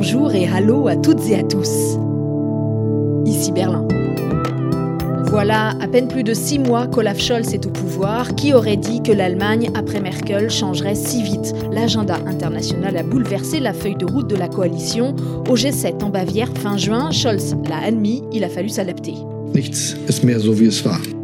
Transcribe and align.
bonjour 0.00 0.34
et 0.34 0.48
hallo 0.48 0.88
à 0.88 0.96
toutes 0.96 1.28
et 1.28 1.34
à 1.34 1.42
tous. 1.42 1.98
Ici 3.26 3.52
Berlin. 3.52 3.86
Voilà 5.26 5.74
à 5.78 5.88
peine 5.88 6.08
plus 6.08 6.24
de 6.24 6.32
six 6.32 6.58
mois 6.58 6.86
qu'Olaf 6.86 7.20
Scholz 7.20 7.52
est 7.52 7.66
au 7.66 7.68
pouvoir. 7.68 8.34
Qui 8.34 8.54
aurait 8.54 8.78
dit 8.78 9.02
que 9.02 9.12
l'Allemagne, 9.12 9.68
après 9.74 10.00
Merkel, 10.00 10.48
changerait 10.48 10.94
si 10.94 11.22
vite 11.22 11.54
L'agenda 11.70 12.16
international 12.26 12.96
a 12.96 13.02
bouleversé 13.02 13.60
la 13.60 13.74
feuille 13.74 13.96
de 13.96 14.06
route 14.06 14.30
de 14.30 14.36
la 14.36 14.48
coalition. 14.48 15.14
Au 15.46 15.54
G7 15.54 16.02
en 16.02 16.08
Bavière 16.08 16.50
fin 16.54 16.78
juin, 16.78 17.10
Scholz 17.10 17.54
l'a 17.68 17.84
admis, 17.84 18.22
il 18.32 18.42
a 18.42 18.48
fallu 18.48 18.70
s'adapter. 18.70 19.16
So 19.52 20.54
wie 20.54 20.68
es. 20.68 21.19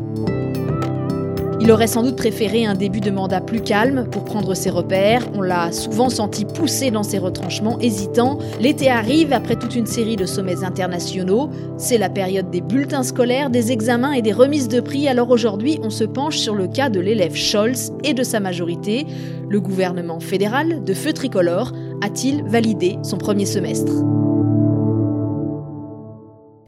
Il 1.66 1.72
aurait 1.72 1.88
sans 1.88 2.04
doute 2.04 2.14
préféré 2.14 2.64
un 2.64 2.76
début 2.76 3.00
de 3.00 3.10
mandat 3.10 3.40
plus 3.40 3.60
calme 3.60 4.06
pour 4.12 4.22
prendre 4.22 4.54
ses 4.54 4.70
repères. 4.70 5.26
On 5.34 5.42
l'a 5.42 5.72
souvent 5.72 6.08
senti 6.08 6.44
pousser 6.44 6.92
dans 6.92 7.02
ses 7.02 7.18
retranchements, 7.18 7.80
hésitant. 7.80 8.38
L'été 8.60 8.88
arrive 8.88 9.32
après 9.32 9.56
toute 9.56 9.74
une 9.74 9.86
série 9.86 10.14
de 10.14 10.26
sommets 10.26 10.62
internationaux. 10.62 11.50
C'est 11.76 11.98
la 11.98 12.08
période 12.08 12.50
des 12.50 12.60
bulletins 12.60 13.02
scolaires, 13.02 13.50
des 13.50 13.72
examens 13.72 14.12
et 14.12 14.22
des 14.22 14.32
remises 14.32 14.68
de 14.68 14.78
prix. 14.78 15.08
Alors 15.08 15.30
aujourd'hui, 15.30 15.80
on 15.82 15.90
se 15.90 16.04
penche 16.04 16.36
sur 16.36 16.54
le 16.54 16.68
cas 16.68 16.88
de 16.88 17.00
l'élève 17.00 17.34
Scholz 17.34 17.90
et 18.04 18.14
de 18.14 18.22
sa 18.22 18.38
majorité. 18.38 19.04
Le 19.48 19.60
gouvernement 19.60 20.20
fédéral 20.20 20.84
de 20.84 20.94
feu 20.94 21.12
tricolore 21.12 21.72
a-t-il 22.00 22.44
validé 22.44 22.96
son 23.02 23.18
premier 23.18 23.44
semestre? 23.44 24.04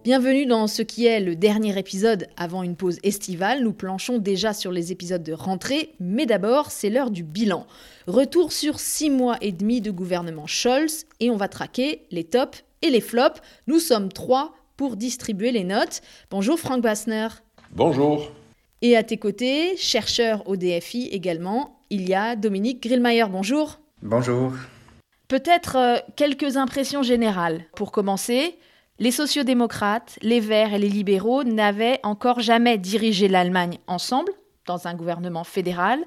Bienvenue 0.08 0.46
dans 0.46 0.68
ce 0.68 0.80
qui 0.80 1.04
est 1.04 1.20
le 1.20 1.36
dernier 1.36 1.78
épisode 1.78 2.28
avant 2.38 2.62
une 2.62 2.76
pause 2.76 2.98
estivale. 3.02 3.62
Nous 3.62 3.74
planchons 3.74 4.16
déjà 4.16 4.54
sur 4.54 4.72
les 4.72 4.90
épisodes 4.90 5.22
de 5.22 5.34
rentrée, 5.34 5.92
mais 6.00 6.24
d'abord, 6.24 6.70
c'est 6.70 6.88
l'heure 6.88 7.10
du 7.10 7.22
bilan. 7.22 7.66
Retour 8.06 8.50
sur 8.50 8.80
six 8.80 9.10
mois 9.10 9.36
et 9.42 9.52
demi 9.52 9.82
de 9.82 9.90
gouvernement 9.90 10.46
Scholz 10.46 11.04
et 11.20 11.30
on 11.30 11.36
va 11.36 11.48
traquer 11.48 12.06
les 12.10 12.24
tops 12.24 12.64
et 12.80 12.88
les 12.88 13.02
flops. 13.02 13.38
Nous 13.66 13.80
sommes 13.80 14.10
trois 14.10 14.55
pour 14.78 14.96
distribuer 14.96 15.50
les 15.50 15.64
notes. 15.64 16.00
Bonjour 16.30 16.58
Frank 16.58 16.80
Bassner. 16.80 17.28
Bonjour. 17.72 18.33
Et 18.80 18.96
à 18.96 19.02
tes 19.02 19.18
côtés, 19.18 19.77
chercheur 19.77 20.48
au 20.48 20.56
DFI 20.56 21.08
également, 21.12 21.83
il 21.90 22.08
y 22.08 22.14
a 22.14 22.34
Dominique 22.34 22.83
Grillmayer. 22.83 23.27
Bonjour. 23.30 23.78
Bonjour. 24.00 24.55
Peut-être 25.28 25.77
euh, 25.77 25.96
quelques 26.16 26.56
impressions 26.56 27.02
générales. 27.02 27.66
Pour 27.77 27.92
commencer, 27.92 28.56
les 28.98 29.10
sociodémocrates, 29.10 30.18
les 30.22 30.41
Verts 30.41 30.74
et 30.74 30.78
les 30.78 30.88
libéraux 30.88 31.44
n'avaient 31.44 32.00
encore 32.02 32.41
jamais 32.41 32.78
dirigé 32.78 33.28
l'Allemagne 33.28 33.78
ensemble, 33.86 34.32
dans 34.66 34.86
un 34.86 34.94
gouvernement 34.94 35.44
fédéral. 35.44 36.05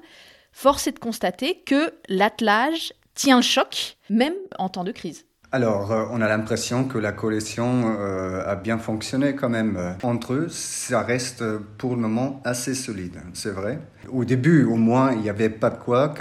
Force 0.52 0.86
est 0.86 0.92
de 0.92 0.98
constater 0.98 1.60
que 1.60 1.94
l'attelage 2.08 2.92
tient 3.14 3.36
le 3.36 3.42
choc, 3.42 3.96
même 4.10 4.34
en 4.58 4.68
temps 4.68 4.84
de 4.84 4.92
crise. 4.92 5.26
Alors, 5.54 5.92
euh, 5.92 6.06
on 6.10 6.22
a 6.22 6.28
l'impression 6.28 6.84
que 6.84 6.96
la 6.96 7.12
coalition 7.12 7.94
euh, 8.00 8.42
a 8.46 8.56
bien 8.56 8.78
fonctionné 8.78 9.34
quand 9.34 9.50
même. 9.50 9.78
Entre 10.02 10.32
eux, 10.32 10.46
ça 10.48 11.02
reste 11.02 11.44
pour 11.76 11.94
le 11.94 12.00
moment 12.00 12.40
assez 12.44 12.74
solide, 12.74 13.20
c'est 13.34 13.50
vrai. 13.50 13.78
Au 14.10 14.24
début, 14.24 14.64
au 14.64 14.76
moins, 14.76 15.12
il 15.12 15.20
n'y 15.20 15.28
avait 15.28 15.50
pas 15.50 15.68
de 15.68 15.76
quoi, 15.76 16.14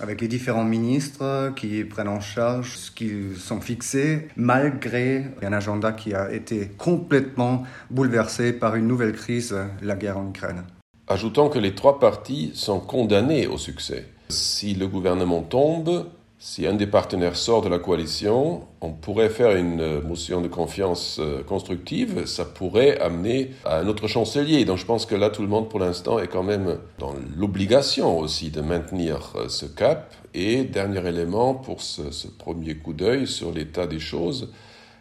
avec 0.00 0.22
les 0.22 0.28
différents 0.28 0.64
ministres 0.64 1.52
qui 1.54 1.84
prennent 1.84 2.08
en 2.08 2.20
charge 2.20 2.76
ce 2.78 2.90
qu'ils 2.90 3.36
sont 3.36 3.60
fixés, 3.60 4.28
malgré 4.36 5.26
un 5.42 5.52
agenda 5.52 5.92
qui 5.92 6.14
a 6.14 6.32
été 6.32 6.70
complètement 6.78 7.64
bouleversé 7.90 8.54
par 8.54 8.74
une 8.74 8.86
nouvelle 8.86 9.12
crise, 9.12 9.54
la 9.82 9.96
guerre 9.96 10.16
en 10.16 10.30
Ukraine. 10.30 10.64
Ajoutons 11.08 11.50
que 11.50 11.58
les 11.58 11.74
trois 11.74 12.00
partis 12.00 12.52
sont 12.54 12.80
condamnés 12.80 13.46
au 13.46 13.58
succès. 13.58 14.06
Si 14.30 14.74
le 14.74 14.86
gouvernement 14.86 15.42
tombe, 15.42 16.06
si 16.50 16.66
un 16.66 16.72
des 16.72 16.86
partenaires 16.86 17.36
sort 17.36 17.60
de 17.60 17.68
la 17.68 17.78
coalition, 17.78 18.62
on 18.80 18.90
pourrait 18.92 19.28
faire 19.28 19.54
une 19.54 19.82
euh, 19.82 20.00
motion 20.00 20.40
de 20.40 20.48
confiance 20.48 21.18
euh, 21.20 21.42
constructive, 21.42 22.24
ça 22.24 22.46
pourrait 22.46 22.98
amener 23.00 23.50
à 23.66 23.80
un 23.80 23.86
autre 23.86 24.08
chancelier. 24.08 24.64
Donc 24.64 24.78
je 24.78 24.86
pense 24.86 25.04
que 25.04 25.14
là, 25.14 25.28
tout 25.28 25.42
le 25.42 25.48
monde, 25.48 25.68
pour 25.68 25.78
l'instant, 25.78 26.18
est 26.18 26.26
quand 26.26 26.42
même 26.42 26.78
dans 26.98 27.12
l'obligation 27.36 28.18
aussi 28.18 28.48
de 28.48 28.62
maintenir 28.62 29.34
euh, 29.36 29.50
ce 29.50 29.66
cap. 29.66 30.14
Et 30.32 30.64
dernier 30.64 31.06
élément 31.06 31.52
pour 31.52 31.82
ce, 31.82 32.10
ce 32.12 32.28
premier 32.28 32.76
coup 32.76 32.94
d'œil 32.94 33.26
sur 33.26 33.52
l'état 33.52 33.86
des 33.86 34.00
choses, 34.00 34.50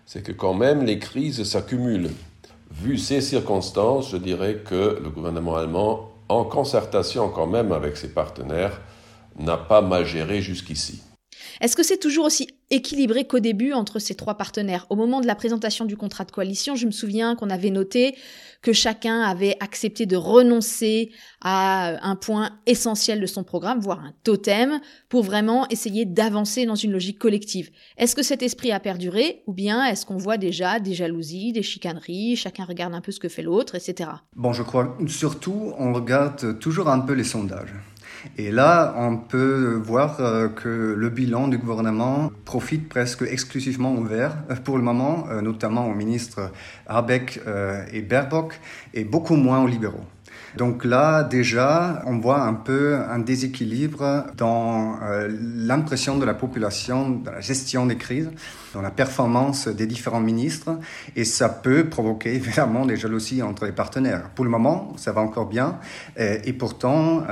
c'est 0.05 0.23
que 0.23 0.33
quand 0.33 0.53
même 0.53 0.83
les 0.83 0.99
crises 0.99 1.41
s'accumulent. 1.43 2.11
Vu 2.71 2.97
ces 2.97 3.21
circonstances, 3.21 4.11
je 4.11 4.17
dirais 4.17 4.63
que 4.65 4.99
le 5.01 5.09
gouvernement 5.09 5.55
allemand, 5.55 6.11
en 6.27 6.43
concertation 6.43 7.29
quand 7.29 7.47
même 7.47 7.71
avec 7.71 7.95
ses 7.95 8.09
partenaires, 8.09 8.81
n'a 9.39 9.55
pas 9.55 9.79
mal 9.79 10.05
géré 10.05 10.41
jusqu'ici. 10.41 11.03
Est-ce 11.61 11.75
que 11.75 11.83
c'est 11.83 11.97
toujours 11.97 12.25
aussi 12.25 12.47
équilibré 12.69 13.25
qu'au 13.25 13.39
début 13.39 13.73
entre 13.73 13.99
ces 13.99 14.15
trois 14.15 14.35
partenaires? 14.35 14.85
Au 14.89 14.95
moment 14.95 15.21
de 15.21 15.27
la 15.27 15.35
présentation 15.35 15.85
du 15.85 15.97
contrat 15.97 16.25
de 16.25 16.31
coalition, 16.31 16.75
je 16.75 16.85
me 16.85 16.91
souviens 16.91 17.35
qu'on 17.35 17.49
avait 17.49 17.69
noté 17.69 18.15
que 18.61 18.73
chacun 18.73 19.21
avait 19.21 19.55
accepté 19.59 20.05
de 20.05 20.15
renoncer 20.15 21.11
à 21.41 21.95
un 22.07 22.15
point 22.15 22.51
essentiel 22.65 23.21
de 23.21 23.25
son 23.25 23.43
programme, 23.43 23.79
voire 23.79 23.99
un 23.99 24.13
totem, 24.23 24.79
pour 25.09 25.23
vraiment 25.23 25.67
essayer 25.69 26.05
d'avancer 26.05 26.65
dans 26.65 26.75
une 26.75 26.91
logique 26.91 27.19
collective. 27.19 27.71
Est-ce 27.97 28.15
que 28.15 28.23
cet 28.23 28.41
esprit 28.41 28.71
a 28.71 28.79
perduré 28.79 29.43
ou 29.47 29.53
bien 29.53 29.85
est-ce 29.85 30.05
qu'on 30.05 30.17
voit 30.17 30.37
déjà 30.37 30.79
des 30.79 30.93
jalousies, 30.93 31.53
des 31.53 31.63
chicaneries, 31.63 32.35
chacun 32.35 32.65
regarde 32.65 32.93
un 32.93 33.01
peu 33.01 33.11
ce 33.11 33.19
que 33.19 33.29
fait 33.29 33.43
l'autre, 33.43 33.75
etc. 33.75 34.09
Bon, 34.35 34.53
je 34.53 34.63
crois 34.63 34.97
surtout 35.07 35.73
on 35.77 35.93
regarde 35.93 36.59
toujours 36.59 36.89
un 36.89 36.99
peu 36.99 37.13
les 37.13 37.23
sondages. 37.23 37.73
Et 38.37 38.51
là, 38.51 38.93
on 38.97 39.17
peut 39.17 39.81
voir 39.83 40.17
euh, 40.19 40.47
que 40.47 40.95
le 40.97 41.09
bilan 41.09 41.47
du 41.47 41.57
gouvernement 41.57 42.31
profite 42.45 42.87
presque 42.87 43.23
exclusivement 43.23 43.93
au 43.95 44.03
vert 44.03 44.37
euh, 44.51 44.55
pour 44.55 44.77
le 44.77 44.83
moment, 44.83 45.25
euh, 45.29 45.41
notamment 45.41 45.87
aux 45.87 45.95
ministres 45.95 46.51
Habeck 46.87 47.39
et 47.91 48.01
Baerbock, 48.01 48.59
et 48.93 49.03
beaucoup 49.03 49.35
moins 49.35 49.63
aux 49.63 49.67
libéraux. 49.67 50.05
Donc 50.55 50.85
là, 50.85 51.23
déjà, 51.23 52.01
on 52.05 52.17
voit 52.17 52.41
un 52.41 52.53
peu 52.53 52.95
un 52.95 53.19
déséquilibre 53.19 54.25
dans 54.37 54.97
l'impression 55.29 56.17
de 56.17 56.25
la 56.25 56.33
population, 56.33 57.09
dans 57.09 57.31
la 57.31 57.41
gestion 57.41 57.85
des 57.85 57.97
crises, 57.97 58.31
dans 58.73 58.81
la 58.81 58.89
performance 58.89 59.67
des 59.67 59.85
différents 59.85 60.21
ministres, 60.21 60.79
et 61.15 61.25
ça 61.25 61.49
peut 61.49 61.89
provoquer 61.89 62.33
évidemment 62.35 62.85
des 62.85 62.95
jalousies 62.95 63.43
entre 63.43 63.65
les 63.65 63.71
partenaires. 63.71 64.29
Pour 64.35 64.45
le 64.45 64.51
moment, 64.51 64.93
ça 64.97 65.11
va 65.11 65.21
encore 65.21 65.47
bien, 65.47 65.77
et, 66.17 66.53
pourtant, 66.53 67.23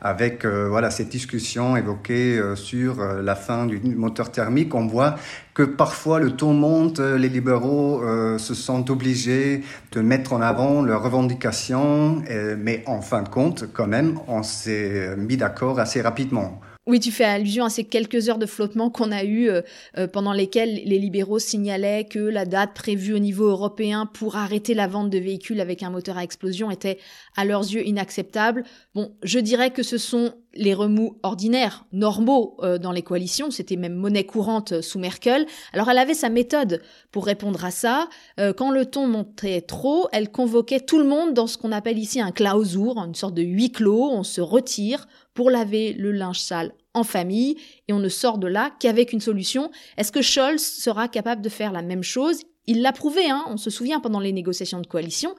avec 0.00 0.44
euh, 0.44 0.68
voilà 0.68 0.90
cette 0.90 1.08
discussion 1.08 1.76
évoquée 1.76 2.38
euh, 2.38 2.56
sur 2.56 3.00
euh, 3.00 3.22
la 3.22 3.34
fin 3.34 3.66
du 3.66 3.80
moteur 3.80 4.30
thermique, 4.32 4.74
on 4.74 4.86
voit 4.86 5.16
que 5.52 5.62
parfois 5.62 6.20
le 6.20 6.32
ton 6.36 6.54
monte, 6.54 7.00
les 7.00 7.28
libéraux 7.28 8.02
se 8.38 8.54
sentent 8.54 8.88
obligés 8.88 9.62
de 9.92 10.00
mettre 10.00 10.32
en 10.32 10.40
avant 10.40 10.80
leurs 10.80 11.02
revendications, 11.02 12.22
mais 12.56 12.82
en 12.86 13.02
fin 13.02 13.22
de 13.22 13.28
compte, 13.28 13.64
quand 13.72 13.88
même, 13.88 14.18
on 14.28 14.42
s'est 14.42 15.16
mis 15.18 15.36
d'accord 15.36 15.80
assez 15.80 16.00
rapidement. 16.00 16.60
Oui, 16.86 16.98
tu 16.98 17.12
fais 17.12 17.24
allusion 17.24 17.66
à 17.66 17.68
ces 17.68 17.84
quelques 17.84 18.30
heures 18.30 18.38
de 18.38 18.46
flottement 18.46 18.88
qu'on 18.88 19.12
a 19.12 19.22
eues 19.22 19.50
euh, 19.50 19.60
euh, 19.98 20.06
pendant 20.08 20.32
lesquelles 20.32 20.80
les 20.86 20.98
libéraux 20.98 21.38
signalaient 21.38 22.04
que 22.04 22.18
la 22.18 22.46
date 22.46 22.72
prévue 22.72 23.12
au 23.12 23.18
niveau 23.18 23.44
européen 23.48 24.06
pour 24.06 24.36
arrêter 24.36 24.72
la 24.72 24.86
vente 24.86 25.10
de 25.10 25.18
véhicules 25.18 25.60
avec 25.60 25.82
un 25.82 25.90
moteur 25.90 26.16
à 26.16 26.24
explosion 26.24 26.70
était 26.70 26.98
à 27.36 27.44
leurs 27.44 27.70
yeux 27.70 27.86
inacceptable. 27.86 28.64
Bon, 28.94 29.12
je 29.22 29.38
dirais 29.38 29.72
que 29.72 29.82
ce 29.82 29.98
sont 29.98 30.32
les 30.54 30.72
remous 30.72 31.18
ordinaires, 31.22 31.84
normaux 31.92 32.56
euh, 32.62 32.78
dans 32.78 32.92
les 32.92 33.02
coalitions, 33.02 33.50
c'était 33.50 33.76
même 33.76 33.94
monnaie 33.94 34.24
courante 34.24 34.80
sous 34.80 34.98
Merkel. 34.98 35.46
Alors 35.74 35.90
elle 35.90 35.98
avait 35.98 36.14
sa 36.14 36.30
méthode 36.30 36.80
pour 37.12 37.26
répondre 37.26 37.62
à 37.62 37.70
ça. 37.70 38.08
quand 38.56 38.70
le 38.70 38.86
ton 38.86 39.06
montait 39.06 39.60
trop, 39.60 40.08
elle 40.12 40.30
convoquait 40.30 40.80
tout 40.80 40.98
le 40.98 41.04
monde 41.04 41.34
dans 41.34 41.46
ce 41.46 41.58
qu'on 41.58 41.72
appelle 41.72 41.98
ici 41.98 42.22
un 42.22 42.32
clausur, 42.32 42.96
une 42.96 43.14
sorte 43.14 43.34
de 43.34 43.42
huis 43.42 43.70
clos, 43.70 44.08
on 44.10 44.22
se 44.22 44.40
retire, 44.40 45.06
pour 45.40 45.48
laver 45.48 45.94
le 45.94 46.12
linge 46.12 46.38
sale 46.38 46.74
en 46.92 47.02
famille 47.02 47.56
et 47.88 47.94
on 47.94 47.98
ne 47.98 48.10
sort 48.10 48.36
de 48.36 48.46
là 48.46 48.70
qu'avec 48.78 49.14
une 49.14 49.22
solution. 49.22 49.70
Est-ce 49.96 50.12
que 50.12 50.20
Scholz 50.20 50.60
sera 50.60 51.08
capable 51.08 51.40
de 51.40 51.48
faire 51.48 51.72
la 51.72 51.80
même 51.80 52.02
chose? 52.02 52.42
Il 52.66 52.82
l'a 52.82 52.92
prouvé, 52.92 53.30
hein 53.30 53.42
on 53.48 53.56
se 53.56 53.70
souvient 53.70 54.00
pendant 54.00 54.20
les 54.20 54.32
négociations 54.32 54.82
de 54.82 54.86
coalition. 54.86 55.34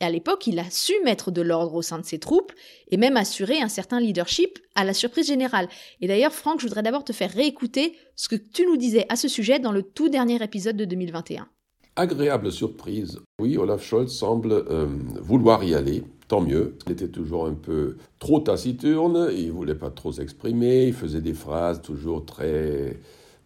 À 0.00 0.08
l'époque, 0.08 0.46
il 0.46 0.58
a 0.58 0.70
su 0.70 0.94
mettre 1.04 1.30
de 1.30 1.42
l'ordre 1.42 1.74
au 1.74 1.82
sein 1.82 1.98
de 1.98 2.06
ses 2.06 2.18
troupes 2.18 2.50
et 2.90 2.96
même 2.96 3.18
assurer 3.18 3.60
un 3.60 3.68
certain 3.68 4.00
leadership 4.00 4.58
à 4.74 4.84
la 4.84 4.94
surprise 4.94 5.26
générale. 5.26 5.68
Et 6.00 6.08
d'ailleurs, 6.08 6.32
Franck, 6.32 6.60
je 6.60 6.66
voudrais 6.66 6.82
d'abord 6.82 7.04
te 7.04 7.12
faire 7.12 7.30
réécouter 7.30 7.94
ce 8.16 8.30
que 8.30 8.36
tu 8.36 8.64
nous 8.64 8.78
disais 8.78 9.04
à 9.10 9.16
ce 9.16 9.28
sujet 9.28 9.58
dans 9.58 9.72
le 9.72 9.82
tout 9.82 10.08
dernier 10.08 10.42
épisode 10.42 10.78
de 10.78 10.86
2021. 10.86 11.46
Agréable 11.94 12.50
surprise. 12.50 13.20
Oui, 13.38 13.58
Olaf 13.58 13.84
Scholz 13.84 14.10
semble 14.10 14.50
euh, 14.50 14.86
vouloir 15.20 15.62
y 15.62 15.74
aller 15.74 16.04
tant 16.32 16.40
mieux. 16.40 16.78
Il 16.86 16.92
était 16.92 17.08
toujours 17.08 17.44
un 17.44 17.52
peu 17.52 17.98
trop 18.18 18.40
taciturne, 18.40 19.28
il 19.36 19.52
voulait 19.52 19.74
pas 19.74 19.90
trop 19.90 20.12
s'exprimer, 20.12 20.86
il 20.86 20.94
faisait 20.94 21.20
des 21.20 21.34
phrases 21.34 21.82
toujours 21.82 22.24
très 22.24 22.98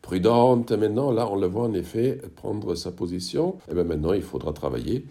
prudentes. 0.03 0.71
Maintenant, 0.71 1.11
là, 1.11 1.29
on 1.29 1.35
le 1.35 1.49
voit 1.49 1.65
en 1.65 1.75
effet 1.75 2.23
prendre 2.37 2.77
sa 2.77 2.93
position. 2.93 3.57
Et 3.69 3.75
bien 3.75 3.83
maintenant, 3.83 4.13
il 4.13 4.23
faudra 4.23 4.53
travailler. 4.53 5.05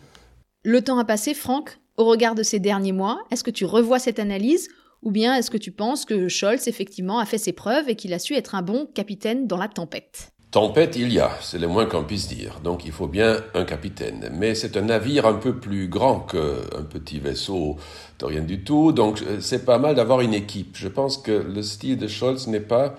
Le 0.63 0.81
temps 0.81 0.97
a 0.99 1.03
passé, 1.03 1.33
Franck. 1.33 1.77
Au 1.97 2.05
regard 2.05 2.33
de 2.33 2.43
ces 2.43 2.59
derniers 2.59 2.93
mois, 2.93 3.25
est-ce 3.29 3.43
que 3.43 3.51
tu 3.51 3.65
revois 3.65 3.99
cette 3.99 4.19
analyse 4.19 4.69
ou 5.03 5.11
bien 5.11 5.35
est-ce 5.35 5.51
que 5.51 5.57
tu 5.57 5.73
penses 5.73 6.05
que 6.05 6.29
Scholz, 6.29 6.69
effectivement, 6.69 7.19
a 7.19 7.25
fait 7.25 7.37
ses 7.37 7.51
preuves 7.51 7.89
et 7.89 7.97
qu'il 7.97 8.13
a 8.13 8.19
su 8.19 8.35
être 8.35 8.55
un 8.55 8.61
bon 8.61 8.85
capitaine 8.85 9.47
dans 9.47 9.57
la 9.57 9.67
tempête? 9.67 10.31
Tempête, 10.55 10.95
il 10.95 11.11
y 11.11 11.19
a, 11.19 11.31
c'est 11.41 11.57
le 11.57 11.67
moins 11.67 11.85
qu'on 11.85 12.05
puisse 12.05 12.29
dire. 12.29 12.61
Donc 12.63 12.85
il 12.85 12.93
faut 12.93 13.07
bien 13.07 13.41
un 13.55 13.65
capitaine. 13.65 14.29
Mais 14.31 14.55
c'est 14.55 14.77
un 14.77 14.83
navire 14.83 15.25
un 15.25 15.33
peu 15.33 15.57
plus 15.57 15.89
grand 15.89 16.21
qu'un 16.21 16.81
petit 16.89 17.19
vaisseau 17.19 17.75
de 18.19 18.25
rien 18.25 18.39
du 18.39 18.63
tout. 18.63 18.93
Donc 18.93 19.21
euh, 19.21 19.39
c'est 19.41 19.65
pas 19.65 19.79
mal 19.79 19.95
d'avoir 19.95 20.21
une 20.21 20.33
équipe. 20.33 20.77
Je 20.77 20.87
pense 20.87 21.17
que 21.17 21.33
le 21.33 21.61
style 21.61 21.97
de 21.97 22.07
Scholz 22.07 22.47
n'est 22.47 22.61
pas 22.61 22.95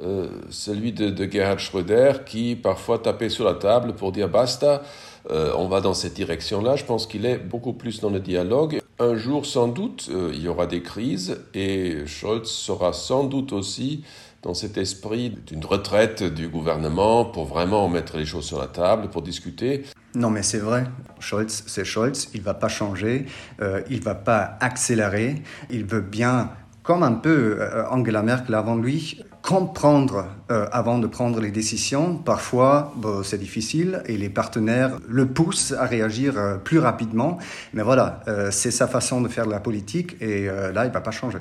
euh, 0.00 0.28
celui 0.48 0.92
de, 0.92 1.30
Gerhard 1.30 1.58
Schröder 1.58 2.12
qui 2.24 2.56
parfois 2.56 2.98
tapait 2.98 3.28
sur 3.28 3.44
la 3.44 3.52
table 3.52 3.92
pour 3.92 4.10
dire 4.10 4.30
basta, 4.30 4.82
euh, 5.30 5.52
on 5.58 5.68
va 5.68 5.82
dans 5.82 5.92
cette 5.92 6.14
direction-là. 6.14 6.76
Je 6.76 6.86
pense 6.86 7.06
qu'il 7.06 7.26
est 7.26 7.36
beaucoup 7.36 7.74
plus 7.74 8.00
dans 8.00 8.08
le 8.08 8.20
dialogue. 8.20 8.80
Un 8.98 9.16
jour, 9.16 9.44
sans 9.44 9.68
doute, 9.68 10.08
il 10.32 10.40
y 10.40 10.48
aura 10.48 10.66
des 10.66 10.80
crises 10.80 11.42
et 11.52 12.06
Scholz 12.06 12.48
sera 12.48 12.94
sans 12.94 13.24
doute 13.24 13.52
aussi 13.52 14.02
dans 14.46 14.54
cet 14.54 14.78
esprit 14.78 15.30
d'une 15.44 15.64
retraite 15.64 16.22
du 16.22 16.46
gouvernement 16.48 17.24
pour 17.24 17.46
vraiment 17.46 17.88
mettre 17.88 18.16
les 18.16 18.24
choses 18.24 18.44
sur 18.44 18.60
la 18.60 18.68
table, 18.68 19.08
pour 19.10 19.22
discuter. 19.22 19.82
Non, 20.14 20.30
mais 20.30 20.44
c'est 20.44 20.60
vrai. 20.60 20.84
Scholz, 21.18 21.64
c'est 21.66 21.84
Scholz. 21.84 22.28
Il 22.32 22.42
va 22.42 22.54
pas 22.54 22.68
changer. 22.68 23.26
Euh, 23.60 23.82
il 23.90 24.00
va 24.02 24.14
pas 24.14 24.56
accélérer. 24.60 25.42
Il 25.68 25.84
veut 25.84 26.00
bien, 26.00 26.50
comme 26.84 27.02
un 27.02 27.14
peu 27.14 27.56
euh, 27.58 27.88
Angela 27.90 28.22
Merkel 28.22 28.54
avant 28.54 28.76
lui, 28.76 29.20
comprendre 29.42 30.26
euh, 30.52 30.68
avant 30.70 31.00
de 31.00 31.08
prendre 31.08 31.40
les 31.40 31.50
décisions. 31.50 32.16
Parfois, 32.16 32.92
bon, 32.96 33.24
c'est 33.24 33.38
difficile 33.38 34.04
et 34.06 34.16
les 34.16 34.28
partenaires 34.28 35.00
le 35.08 35.26
poussent 35.26 35.72
à 35.72 35.86
réagir 35.86 36.38
euh, 36.38 36.56
plus 36.56 36.78
rapidement. 36.78 37.38
Mais 37.74 37.82
voilà, 37.82 38.20
euh, 38.28 38.50
c'est 38.52 38.70
sa 38.70 38.86
façon 38.86 39.20
de 39.20 39.28
faire 39.28 39.46
de 39.46 39.50
la 39.50 39.60
politique 39.60 40.14
et 40.20 40.48
euh, 40.48 40.70
là, 40.70 40.86
il 40.86 40.92
va 40.92 41.00
pas 41.00 41.10
changer. 41.10 41.40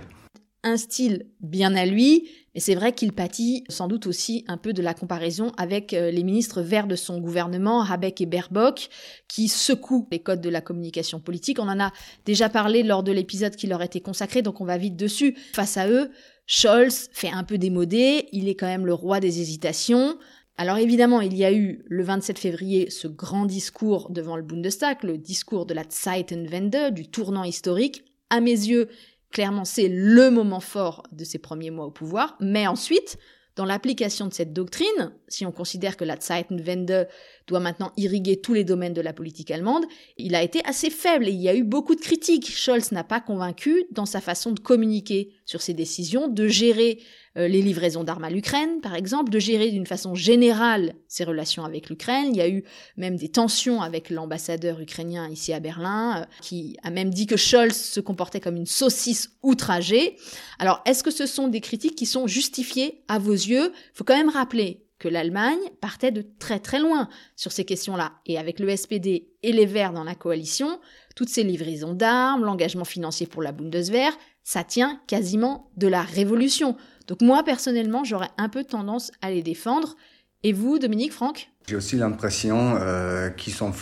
Un 0.63 0.77
style 0.77 1.27
bien 1.41 1.75
à 1.75 1.85
lui, 1.85 2.27
mais 2.55 2.61
c'est 2.61 2.73
vrai 2.73 2.93
qu'il 2.93 3.11
pâtit 3.11 3.65
sans 3.67 3.87
doute 3.89 4.07
aussi 4.07 4.45
un 4.47 4.57
peu 4.57 4.71
de 4.71 4.81
la 4.81 4.93
comparaison 4.93 5.51
avec 5.57 5.93
euh, 5.93 6.09
les 6.09 6.23
ministres 6.23 6.61
verts 6.61 6.87
de 6.87 6.95
son 6.95 7.19
gouvernement, 7.19 7.83
Habeck 7.83 8.21
et 8.21 8.25
Baerbock, 8.25 8.87
qui 9.27 9.49
secouent 9.49 10.07
les 10.09 10.19
codes 10.19 10.39
de 10.39 10.49
la 10.49 10.61
communication 10.61 11.19
politique. 11.19 11.59
On 11.59 11.67
en 11.67 11.81
a 11.81 11.91
déjà 12.25 12.47
parlé 12.47 12.81
lors 12.81 13.03
de 13.03 13.11
l'épisode 13.11 13.57
qui 13.57 13.67
leur 13.67 13.81
était 13.81 13.99
consacré, 13.99 14.41
donc 14.41 14.61
on 14.61 14.65
va 14.65 14.77
vite 14.77 14.95
dessus. 14.95 15.35
Face 15.53 15.75
à 15.75 15.89
eux, 15.89 16.09
Scholz 16.47 17.09
fait 17.11 17.29
un 17.29 17.43
peu 17.43 17.57
démodé, 17.57 18.29
il 18.31 18.47
est 18.47 18.55
quand 18.55 18.67
même 18.67 18.85
le 18.85 18.93
roi 18.93 19.19
des 19.19 19.41
hésitations. 19.41 20.17
Alors 20.57 20.77
évidemment, 20.77 21.19
il 21.19 21.35
y 21.35 21.43
a 21.43 21.51
eu 21.51 21.83
le 21.87 22.03
27 22.03 22.39
février 22.39 22.89
ce 22.89 23.09
grand 23.09 23.45
discours 23.45 24.09
devant 24.11 24.37
le 24.37 24.43
Bundestag, 24.43 25.03
le 25.03 25.17
discours 25.17 25.65
de 25.65 25.73
la 25.73 25.83
Zeitenwende, 25.89 26.93
du 26.93 27.09
tournant 27.09 27.43
historique. 27.43 28.05
À 28.29 28.39
mes 28.39 28.51
yeux, 28.51 28.87
clairement, 29.35 29.65
c'est 29.65 29.89
le 29.89 30.31
moment 30.31 30.61
fort 30.61 31.03
de 31.11 31.25
ses 31.25 31.39
premiers 31.39 31.69
mois 31.69 31.87
au 31.87 31.91
pouvoir. 31.91 32.37
Mais 32.39 32.67
ensuite, 32.67 33.17
dans 33.57 33.65
l'application 33.65 34.27
de 34.27 34.33
cette 34.33 34.53
doctrine, 34.53 35.11
si 35.27 35.45
on 35.45 35.51
considère 35.51 35.97
que 35.97 36.05
la 36.05 36.15
Zeitenwende 36.15 37.09
doit 37.45 37.59
maintenant 37.59 37.91
irriguer 37.97 38.39
tous 38.39 38.53
les 38.53 38.63
domaines 38.63 38.93
de 38.93 39.01
la 39.01 39.11
politique 39.11 39.51
allemande, 39.51 39.83
il 40.17 40.35
a 40.35 40.41
été 40.41 40.61
assez 40.63 40.89
faible 40.89 41.27
et 41.27 41.31
il 41.31 41.41
y 41.41 41.49
a 41.49 41.55
eu 41.55 41.65
beaucoup 41.65 41.95
de 41.95 41.99
critiques. 41.99 42.49
Scholz 42.49 42.93
n'a 42.93 43.03
pas 43.03 43.19
convaincu 43.19 43.83
dans 43.91 44.05
sa 44.05 44.21
façon 44.21 44.53
de 44.53 44.59
communiquer 44.61 45.33
sur 45.45 45.61
ses 45.61 45.73
décisions, 45.73 46.27
de 46.27 46.47
gérer 46.47 46.99
euh, 47.37 47.47
les 47.47 47.61
livraisons 47.61 48.03
d'armes 48.03 48.23
à 48.23 48.29
l'Ukraine, 48.29 48.81
par 48.81 48.95
exemple, 48.95 49.29
de 49.29 49.39
gérer 49.39 49.69
d'une 49.69 49.85
façon 49.85 50.15
générale 50.15 50.95
ses 51.07 51.23
relations 51.23 51.65
avec 51.65 51.89
l'Ukraine. 51.89 52.29
Il 52.31 52.37
y 52.37 52.41
a 52.41 52.49
eu 52.49 52.63
même 52.97 53.15
des 53.15 53.29
tensions 53.29 53.81
avec 53.81 54.09
l'ambassadeur 54.09 54.79
ukrainien 54.79 55.29
ici 55.29 55.53
à 55.53 55.59
Berlin, 55.59 56.21
euh, 56.21 56.25
qui 56.41 56.77
a 56.83 56.89
même 56.89 57.11
dit 57.11 57.27
que 57.27 57.37
Scholz 57.37 57.75
se 57.75 57.99
comportait 57.99 58.39
comme 58.39 58.55
une 58.55 58.65
saucisse 58.65 59.31
outragée. 59.43 60.17
Alors, 60.59 60.81
est-ce 60.85 61.03
que 61.03 61.11
ce 61.11 61.25
sont 61.25 61.47
des 61.47 61.61
critiques 61.61 61.95
qui 61.95 62.05
sont 62.05 62.27
justifiées 62.27 63.03
à 63.07 63.19
vos 63.19 63.33
yeux? 63.33 63.71
Il 63.73 63.97
faut 63.97 64.03
quand 64.03 64.17
même 64.17 64.29
rappeler 64.29 64.85
que 64.97 65.07
l'Allemagne 65.09 65.59
partait 65.81 66.11
de 66.11 66.25
très 66.39 66.59
très 66.59 66.79
loin 66.79 67.09
sur 67.35 67.51
ces 67.51 67.65
questions-là. 67.65 68.13
Et 68.25 68.37
avec 68.37 68.59
le 68.59 68.75
SPD 68.75 69.29
et 69.43 69.51
les 69.51 69.65
Verts 69.65 69.93
dans 69.93 70.03
la 70.03 70.15
coalition, 70.15 70.79
toutes 71.15 71.29
ces 71.29 71.43
livraisons 71.43 71.93
d'armes, 71.93 72.45
l'engagement 72.45 72.85
financier 72.85 73.27
pour 73.27 73.41
la 73.41 73.51
Bundeswehr, 73.51 74.17
ça 74.45 74.63
tient 74.63 75.01
quasiment 75.07 75.69
de 75.75 75.87
la 75.87 76.03
révolution. 76.03 76.77
Donc 77.07 77.21
moi, 77.21 77.43
personnellement, 77.43 78.05
j'aurais 78.05 78.29
un 78.37 78.47
peu 78.47 78.63
tendance 78.63 79.11
à 79.21 79.31
les 79.31 79.41
défendre. 79.41 79.97
Et 80.43 80.53
vous, 80.53 80.79
Dominique, 80.79 81.11
Franck? 81.11 81.49
J'ai 81.67 81.75
aussi 81.75 81.95
l'impression 81.97 82.77
euh, 82.79 83.29
qu'ils 83.29 83.63
ont 83.63 83.73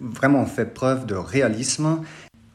vraiment 0.00 0.46
fait 0.46 0.72
preuve 0.72 1.06
de 1.06 1.16
réalisme. 1.16 2.02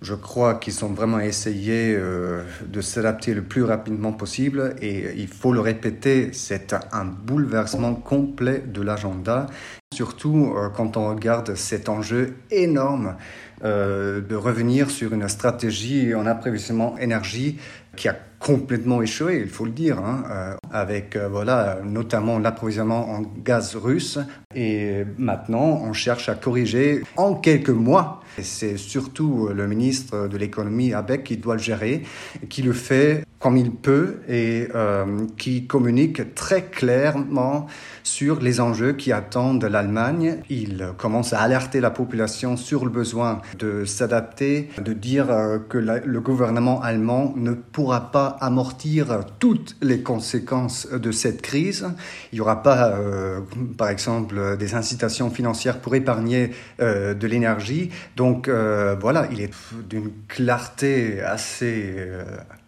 Je 0.02 0.14
crois 0.14 0.56
qu'ils 0.56 0.86
ont 0.86 0.90
vraiment 0.90 1.20
essayé 1.20 1.96
euh, 1.96 2.44
de 2.68 2.82
s'adapter 2.82 3.34
le 3.34 3.42
plus 3.42 3.64
rapidement 3.64 4.14
possible 4.14 4.76
et 4.80 5.14
il 5.16 5.28
faut 5.28 5.52
le 5.52 5.60
répéter, 5.60 6.30
c'est 6.34 6.76
un 6.92 7.06
bouleversement 7.06 7.96
complet 7.96 8.64
de 8.68 8.84
l'agenda, 8.84 9.48
surtout 9.92 10.54
euh, 10.56 10.70
quand 10.70 10.98
on 10.98 11.10
regarde 11.10 11.56
cet 11.56 11.90
enjeu 11.90 12.36
énorme 12.52 13.16
euh, 13.64 14.22
de 14.22 14.36
revenir 14.36 14.92
sur 14.92 15.14
une 15.14 15.28
stratégie 15.28 16.14
en 16.14 16.28
approvisionnement 16.28 16.96
énergie 17.00 17.58
qui 17.96 18.08
a 18.08 18.16
complètement 18.40 19.02
échoué, 19.02 19.42
il 19.44 19.50
faut 19.50 19.66
le 19.66 19.72
dire, 19.72 20.00
hein, 20.00 20.24
euh, 20.30 20.56
avec 20.72 21.16
euh, 21.16 21.28
voilà 21.28 21.80
notamment 21.84 22.40
l'approvisionnement 22.40 23.10
en 23.10 23.22
gaz 23.44 23.76
russe. 23.76 24.20
Et 24.56 25.04
maintenant, 25.18 25.82
on 25.84 25.94
cherche 25.94 26.30
à 26.30 26.36
corriger 26.36 27.04
en 27.16 27.36
quelques 27.36 27.70
mois. 27.70 28.22
C'est 28.42 28.78
surtout 28.78 29.50
le 29.54 29.68
ministre 29.68 30.28
de 30.28 30.38
l'économie, 30.38 30.94
Abeck, 30.94 31.24
qui 31.24 31.38
doit 31.38 31.56
le 31.56 31.62
gérer, 31.62 32.04
qui 32.50 32.62
le 32.62 32.74
fait 32.74 33.24
comme 33.40 33.58
il 33.58 33.72
peut 33.72 34.18
et 34.28 34.68
euh, 34.74 35.28
qui 35.38 35.68
communique 35.68 36.34
très 36.34 36.64
clairement 36.64 37.68
sur 38.04 38.40
les 38.42 38.60
enjeux 38.60 38.94
qui 38.94 39.12
attendent 39.12 39.64
l'Allemagne. 39.64 40.38
Il 40.50 40.90
commence 40.98 41.34
à 41.34 41.42
alerter 41.42 41.80
la 41.80 41.92
population 41.92 42.58
sur 42.58 42.84
le 42.84 42.90
besoin 42.92 43.42
de 43.60 43.86
s'adapter, 43.86 44.70
de 44.84 44.94
dire 44.94 45.30
euh, 45.30 45.60
que 45.60 45.78
le 45.78 46.22
gouvernement 46.22 46.82
allemand 46.82 47.34
ne 47.36 47.54
pourra 47.54 48.12
pas 48.12 48.38
amortir 48.42 49.20
toutes 49.40 49.76
les 49.82 50.02
conséquences 50.02 50.88
de 50.92 51.12
cette 51.12 51.42
crise. 51.42 51.88
Il 52.32 52.36
n'y 52.36 52.42
aura 52.42 52.64
pas, 52.64 52.90
euh, 52.90 53.42
par 53.78 53.90
exemple, 53.90 54.58
des 54.58 54.74
incitations 54.74 55.30
financières 55.30 55.80
pour 55.80 55.96
épargner 55.96 56.52
de 56.80 57.28
l'énergie. 57.28 57.90
Donc 58.16 58.50
voilà, 58.50 59.28
il 59.32 59.42
est 59.42 59.52
d'une 59.90 60.12
clarté 60.28 61.22
assez 61.22 61.96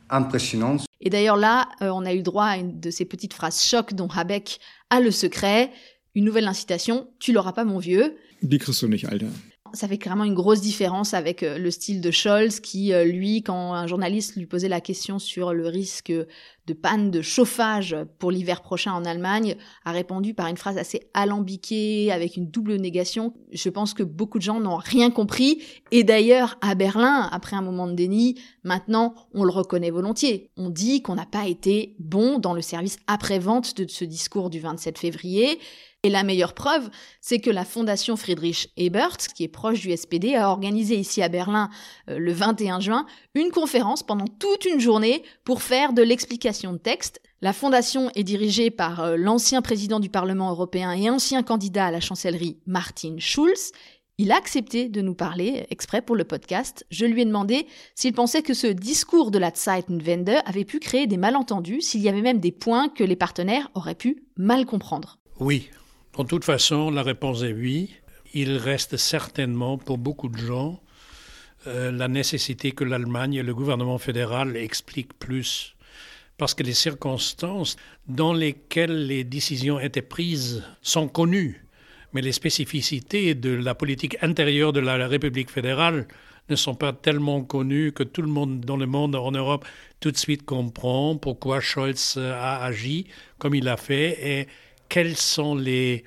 impressionnante. 0.09 0.85
Et 1.01 1.09
d'ailleurs 1.09 1.37
là, 1.37 1.69
euh, 1.81 1.89
on 1.89 2.05
a 2.05 2.13
eu 2.13 2.21
droit 2.21 2.45
à 2.45 2.57
une 2.57 2.79
de 2.79 2.91
ces 2.91 3.05
petites 3.05 3.33
phrases 3.33 3.63
choc 3.63 3.93
dont 3.93 4.07
Habeck 4.07 4.59
a 4.89 4.99
le 4.99 5.11
secret. 5.11 5.71
Une 6.15 6.25
nouvelle 6.25 6.47
incitation, 6.47 7.07
tu 7.19 7.31
l'auras 7.31 7.53
pas 7.53 7.63
mon 7.63 7.79
vieux. 7.79 8.17
Die 8.41 8.57
kriegst 8.57 8.83
du 8.83 8.89
nicht, 8.89 9.05
Alter. 9.05 9.27
Ça 9.73 9.87
fait 9.87 9.97
clairement 9.97 10.23
une 10.23 10.33
grosse 10.33 10.61
différence 10.61 11.13
avec 11.13 11.43
euh, 11.43 11.57
le 11.57 11.69
style 11.69 12.01
de 12.01 12.09
Scholz 12.09 12.59
qui, 12.59 12.91
euh, 12.91 13.05
lui, 13.05 13.43
quand 13.43 13.73
un 13.73 13.85
journaliste 13.85 14.35
lui 14.35 14.47
posait 14.47 14.67
la 14.67 14.81
question 14.81 15.19
sur 15.19 15.53
le 15.53 15.67
risque 15.67 16.11
de 16.69 16.73
panne 16.75 17.09
de 17.09 17.23
chauffage 17.23 17.95
pour 18.19 18.29
l'hiver 18.29 18.61
prochain 18.61 18.93
en 18.93 19.03
Allemagne, 19.03 19.55
a 19.85 19.91
répondu 19.91 20.35
par 20.35 20.45
une 20.45 20.55
phrase 20.55 20.77
assez 20.77 21.09
alambiquée, 21.15 22.11
avec 22.11 22.37
une 22.37 22.47
double 22.47 22.75
négation. 22.75 23.33
Je 23.51 23.69
pense 23.69 23.95
que 23.95 24.03
beaucoup 24.03 24.37
de 24.37 24.43
gens 24.43 24.59
n'ont 24.59 24.75
rien 24.75 25.09
compris. 25.09 25.63
Et 25.89 26.03
d'ailleurs, 26.03 26.57
à 26.61 26.75
Berlin, 26.75 27.27
après 27.31 27.55
un 27.55 27.63
moment 27.63 27.87
de 27.87 27.93
déni, 27.93 28.39
maintenant, 28.63 29.15
on 29.33 29.43
le 29.43 29.51
reconnaît 29.51 29.89
volontiers. 29.89 30.51
On 30.57 30.69
dit 30.69 31.01
qu'on 31.01 31.15
n'a 31.15 31.25
pas 31.25 31.47
été 31.47 31.95
bon 31.97 32.37
dans 32.37 32.53
le 32.53 32.61
service 32.61 32.99
après-vente 33.07 33.75
de 33.75 33.89
ce 33.89 34.05
discours 34.05 34.51
du 34.51 34.59
27 34.59 34.99
février. 34.99 35.57
Et 36.03 36.09
la 36.09 36.23
meilleure 36.23 36.53
preuve, 36.53 36.89
c'est 37.19 37.39
que 37.39 37.49
la 37.49 37.65
fondation 37.65 38.15
Friedrich 38.15 38.71
Ebert, 38.77 39.17
qui 39.35 39.43
est 39.43 39.49
proche 39.49 39.81
du 39.81 39.95
SPD, 39.95 40.33
a 40.33 40.49
organisé 40.49 40.95
ici 40.95 41.21
à 41.21 41.27
Berlin 41.27 41.69
euh, 42.09 42.17
le 42.17 42.31
21 42.31 42.79
juin 42.79 43.05
une 43.35 43.51
conférence 43.51 44.01
pendant 44.01 44.27
toute 44.27 44.63
une 44.63 44.79
journée 44.79 45.23
pour 45.43 45.61
faire 45.61 45.91
de 45.91 46.01
l'explication 46.01 46.58
de 46.67 46.77
texte. 46.77 47.21
La 47.41 47.53
fondation 47.53 48.11
est 48.15 48.23
dirigée 48.23 48.69
par 48.69 48.99
euh, 48.99 49.15
l'ancien 49.15 49.61
président 49.61 49.99
du 49.99 50.09
Parlement 50.09 50.49
européen 50.49 50.91
et 50.91 51.09
ancien 51.09 51.41
candidat 51.41 51.87
à 51.87 51.91
la 51.91 52.01
chancellerie 52.01 52.57
Martin 52.67 53.15
Schulz. 53.17 53.71
Il 54.17 54.33
a 54.33 54.35
accepté 54.35 54.89
de 54.89 55.01
nous 55.01 55.13
parler 55.13 55.65
exprès 55.69 56.01
pour 56.01 56.17
le 56.17 56.25
podcast. 56.25 56.85
Je 56.91 57.05
lui 57.05 57.21
ai 57.21 57.25
demandé 57.25 57.65
s'il 57.95 58.11
pensait 58.11 58.41
que 58.41 58.53
ce 58.53 58.67
discours 58.67 59.31
de 59.31 59.39
la 59.39 59.51
Zeitenwende 59.55 60.41
avait 60.45 60.65
pu 60.65 60.79
créer 60.79 61.07
des 61.07 61.15
malentendus, 61.15 61.81
s'il 61.81 62.01
y 62.01 62.09
avait 62.09 62.21
même 62.21 62.39
des 62.39 62.51
points 62.51 62.89
que 62.89 63.05
les 63.05 63.15
partenaires 63.15 63.71
auraient 63.75 63.95
pu 63.95 64.25
mal 64.35 64.65
comprendre. 64.65 65.19
Oui, 65.39 65.69
de 66.17 66.23
toute 66.23 66.43
façon, 66.43 66.91
la 66.91 67.01
réponse 67.01 67.43
est 67.43 67.53
oui. 67.53 67.91
Il 68.33 68.57
reste 68.57 68.97
certainement 68.97 69.77
pour 69.77 69.97
beaucoup 69.97 70.27
de 70.27 70.37
gens 70.37 70.81
euh, 71.67 71.91
la 71.91 72.07
nécessité 72.07 72.71
que 72.71 72.83
l'Allemagne 72.83 73.35
et 73.35 73.43
le 73.43 73.53
gouvernement 73.53 73.97
fédéral 73.97 74.55
expliquent 74.55 75.17
plus. 75.17 75.75
Parce 76.39 76.55
que 76.55 76.63
les 76.63 76.73
circonstances 76.73 77.75
dans 78.07 78.33
lesquelles 78.33 79.05
les 79.07 79.25
décisions 79.25 79.79
étaient 79.79 80.01
prises 80.01 80.63
sont 80.81 81.09
connues, 81.09 81.65
mais 82.13 82.21
les 82.21 82.31
spécificités 82.31 83.35
de 83.35 83.51
la 83.51 83.75
politique 83.75 84.17
intérieure 84.21 84.73
de 84.73 84.79
la 84.79 85.05
République 85.07 85.51
fédérale 85.51 86.07
ne 86.49 86.55
sont 86.55 86.75
pas 86.75 86.93
tellement 86.93 87.43
connues 87.43 87.91
que 87.91 88.03
tout 88.03 88.21
le 88.21 88.29
monde 88.29 88.61
dans 88.61 88.77
le 88.77 88.87
monde, 88.87 89.15
en 89.15 89.31
Europe, 89.31 89.65
tout 89.99 90.11
de 90.11 90.17
suite 90.17 90.45
comprend 90.45 91.17
pourquoi 91.17 91.59
Scholz 91.59 92.17
a 92.17 92.63
agi 92.63 93.05
comme 93.37 93.53
il 93.53 93.67
a 93.67 93.75
fait 93.75 94.17
et 94.39 94.47
quels 94.87 95.17
sont 95.17 95.55
les 95.55 96.05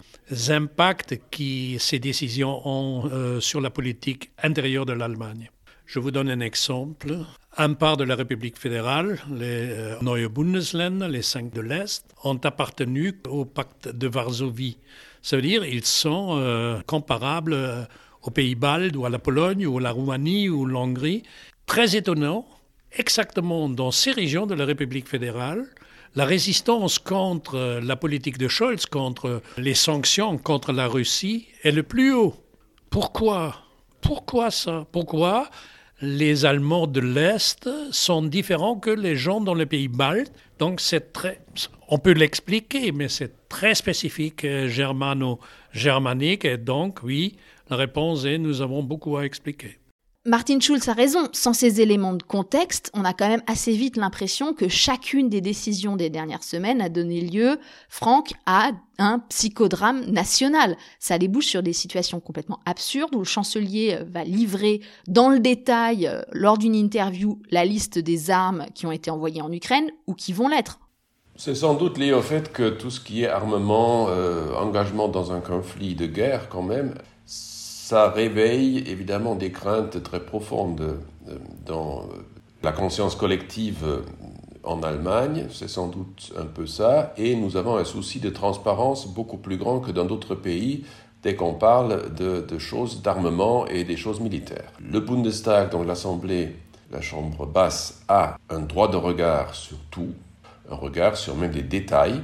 impacts 0.48 1.20
que 1.30 1.78
ces 1.78 1.98
décisions 1.98 2.66
ont 2.66 3.08
euh, 3.12 3.38
sur 3.38 3.60
la 3.60 3.70
politique 3.70 4.30
intérieure 4.42 4.86
de 4.86 4.94
l'Allemagne. 4.94 5.51
Je 5.86 5.98
vous 5.98 6.10
donne 6.10 6.30
un 6.30 6.40
exemple. 6.40 7.18
Un 7.56 7.74
part 7.74 7.96
de 7.96 8.04
la 8.04 8.14
République 8.14 8.58
fédérale, 8.58 9.20
les 9.30 9.68
euh, 9.70 9.96
Neue 10.00 10.28
Bundesländer, 10.28 11.08
les 11.08 11.22
cinq 11.22 11.52
de 11.52 11.60
l'Est, 11.60 12.06
ont 12.24 12.38
appartenu 12.38 13.12
au 13.28 13.44
pacte 13.44 13.88
de 13.88 14.08
Varsovie. 14.08 14.78
Ça 15.20 15.36
veut 15.36 15.42
dire 15.42 15.62
qu'ils 15.62 15.84
sont 15.84 16.38
euh, 16.38 16.80
comparables 16.86 17.86
aux 18.22 18.30
Pays-Baltes 18.30 18.96
ou 18.96 19.04
à 19.04 19.10
la 19.10 19.18
Pologne 19.18 19.66
ou 19.66 19.78
à 19.78 19.80
la 19.80 19.90
Roumanie 19.90 20.48
ou 20.48 20.64
la 20.66 20.78
Hongrie. 20.78 21.22
Très 21.66 21.96
étonnant, 21.96 22.46
exactement 22.92 23.68
dans 23.68 23.90
ces 23.90 24.12
régions 24.12 24.46
de 24.46 24.54
la 24.54 24.64
République 24.64 25.08
fédérale, 25.08 25.66
la 26.14 26.24
résistance 26.24 26.98
contre 26.98 27.80
la 27.82 27.96
politique 27.96 28.38
de 28.38 28.48
Scholz, 28.48 28.86
contre 28.86 29.42
les 29.56 29.74
sanctions 29.74 30.36
contre 30.38 30.72
la 30.72 30.86
Russie, 30.86 31.48
est 31.62 31.70
le 31.70 31.82
plus 31.82 32.12
haut. 32.12 32.34
Pourquoi 32.90 33.61
Pourquoi 34.02 34.50
ça? 34.50 34.86
Pourquoi 34.92 35.48
les 36.02 36.44
Allemands 36.44 36.88
de 36.88 37.00
l'Est 37.00 37.70
sont 37.92 38.22
différents 38.22 38.76
que 38.76 38.90
les 38.90 39.16
gens 39.16 39.40
dans 39.40 39.54
les 39.54 39.66
pays 39.66 39.88
baltes? 39.88 40.32
Donc 40.58 40.80
c'est 40.80 41.12
très, 41.12 41.40
on 41.88 41.98
peut 41.98 42.12
l'expliquer, 42.12 42.92
mais 42.92 43.08
c'est 43.08 43.48
très 43.48 43.74
spécifique 43.74 44.44
euh, 44.44 44.68
germano-germanique. 44.68 46.44
Et 46.44 46.58
donc, 46.58 47.00
oui, 47.02 47.36
la 47.70 47.76
réponse 47.76 48.24
est 48.24 48.38
nous 48.38 48.60
avons 48.60 48.82
beaucoup 48.82 49.16
à 49.16 49.24
expliquer. 49.24 49.78
Martin 50.24 50.60
Schulz 50.60 50.88
a 50.88 50.92
raison, 50.92 51.28
sans 51.32 51.52
ces 51.52 51.80
éléments 51.80 52.12
de 52.12 52.22
contexte, 52.22 52.92
on 52.94 53.04
a 53.04 53.12
quand 53.12 53.26
même 53.26 53.42
assez 53.48 53.72
vite 53.72 53.96
l'impression 53.96 54.54
que 54.54 54.68
chacune 54.68 55.28
des 55.28 55.40
décisions 55.40 55.96
des 55.96 56.10
dernières 56.10 56.44
semaines 56.44 56.80
a 56.80 56.88
donné 56.88 57.20
lieu, 57.20 57.58
Franck, 57.88 58.30
à 58.46 58.70
un 58.98 59.18
psychodrame 59.18 60.04
national. 60.04 60.76
Ça 61.00 61.18
débouche 61.18 61.46
sur 61.46 61.64
des 61.64 61.72
situations 61.72 62.20
complètement 62.20 62.60
absurdes 62.66 63.16
où 63.16 63.18
le 63.18 63.24
chancelier 63.24 63.98
euh, 64.00 64.04
va 64.08 64.22
livrer 64.22 64.80
dans 65.08 65.28
le 65.28 65.40
détail, 65.40 66.06
euh, 66.06 66.22
lors 66.30 66.56
d'une 66.56 66.76
interview, 66.76 67.40
la 67.50 67.64
liste 67.64 67.98
des 67.98 68.30
armes 68.30 68.66
qui 68.76 68.86
ont 68.86 68.92
été 68.92 69.10
envoyées 69.10 69.42
en 69.42 69.50
Ukraine 69.50 69.90
ou 70.06 70.14
qui 70.14 70.32
vont 70.32 70.46
l'être. 70.46 70.78
C'est 71.34 71.56
sans 71.56 71.74
doute 71.74 71.98
lié 71.98 72.12
au 72.12 72.22
fait 72.22 72.52
que 72.52 72.70
tout 72.70 72.90
ce 72.90 73.00
qui 73.00 73.24
est 73.24 73.28
armement, 73.28 74.06
euh, 74.08 74.54
engagement 74.54 75.08
dans 75.08 75.32
un 75.32 75.40
conflit 75.40 75.96
de 75.96 76.06
guerre 76.06 76.48
quand 76.48 76.62
même, 76.62 76.94
ça 77.82 78.10
réveille 78.10 78.84
évidemment 78.86 79.34
des 79.34 79.50
craintes 79.50 80.00
très 80.04 80.20
profondes 80.20 81.00
euh, 81.28 81.38
dans 81.66 82.02
euh, 82.02 82.22
la 82.62 82.70
conscience 82.70 83.16
collective 83.16 83.82
euh, 83.84 84.02
en 84.62 84.84
Allemagne, 84.84 85.48
c'est 85.50 85.68
sans 85.68 85.88
doute 85.88 86.32
un 86.38 86.46
peu 86.46 86.64
ça, 86.64 87.12
et 87.16 87.34
nous 87.34 87.56
avons 87.56 87.76
un 87.76 87.84
souci 87.84 88.20
de 88.20 88.30
transparence 88.30 89.08
beaucoup 89.08 89.36
plus 89.36 89.56
grand 89.56 89.80
que 89.80 89.90
dans 89.90 90.04
d'autres 90.04 90.36
pays 90.36 90.84
dès 91.24 91.34
qu'on 91.34 91.54
parle 91.54 92.14
de, 92.14 92.58
choses 92.58 93.02
d'armement 93.02 93.66
et 93.66 93.82
des 93.82 93.96
choses 93.96 94.20
militaires. 94.20 94.72
Le 94.80 95.00
Bundestag, 95.00 95.70
donc 95.70 95.84
l'Assemblée, 95.84 96.54
la 96.92 97.00
Chambre 97.00 97.46
basse, 97.46 98.02
a 98.06 98.36
un 98.48 98.60
droit 98.60 98.92
de 98.92 98.96
regard 98.96 99.56
sur 99.56 99.78
tout, 99.90 100.12
un 100.70 100.76
regard 100.76 101.16
sur 101.16 101.34
même 101.34 101.50
des 101.50 101.62
détails. 101.62 102.20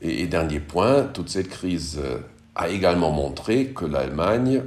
Et 0.00 0.26
dernier 0.28 0.60
point, 0.60 1.02
toute 1.02 1.28
cette 1.28 1.48
crise 1.48 2.00
a 2.54 2.68
également 2.68 3.10
montré 3.10 3.66
que 3.68 3.84
l'Allemagne 3.84 4.62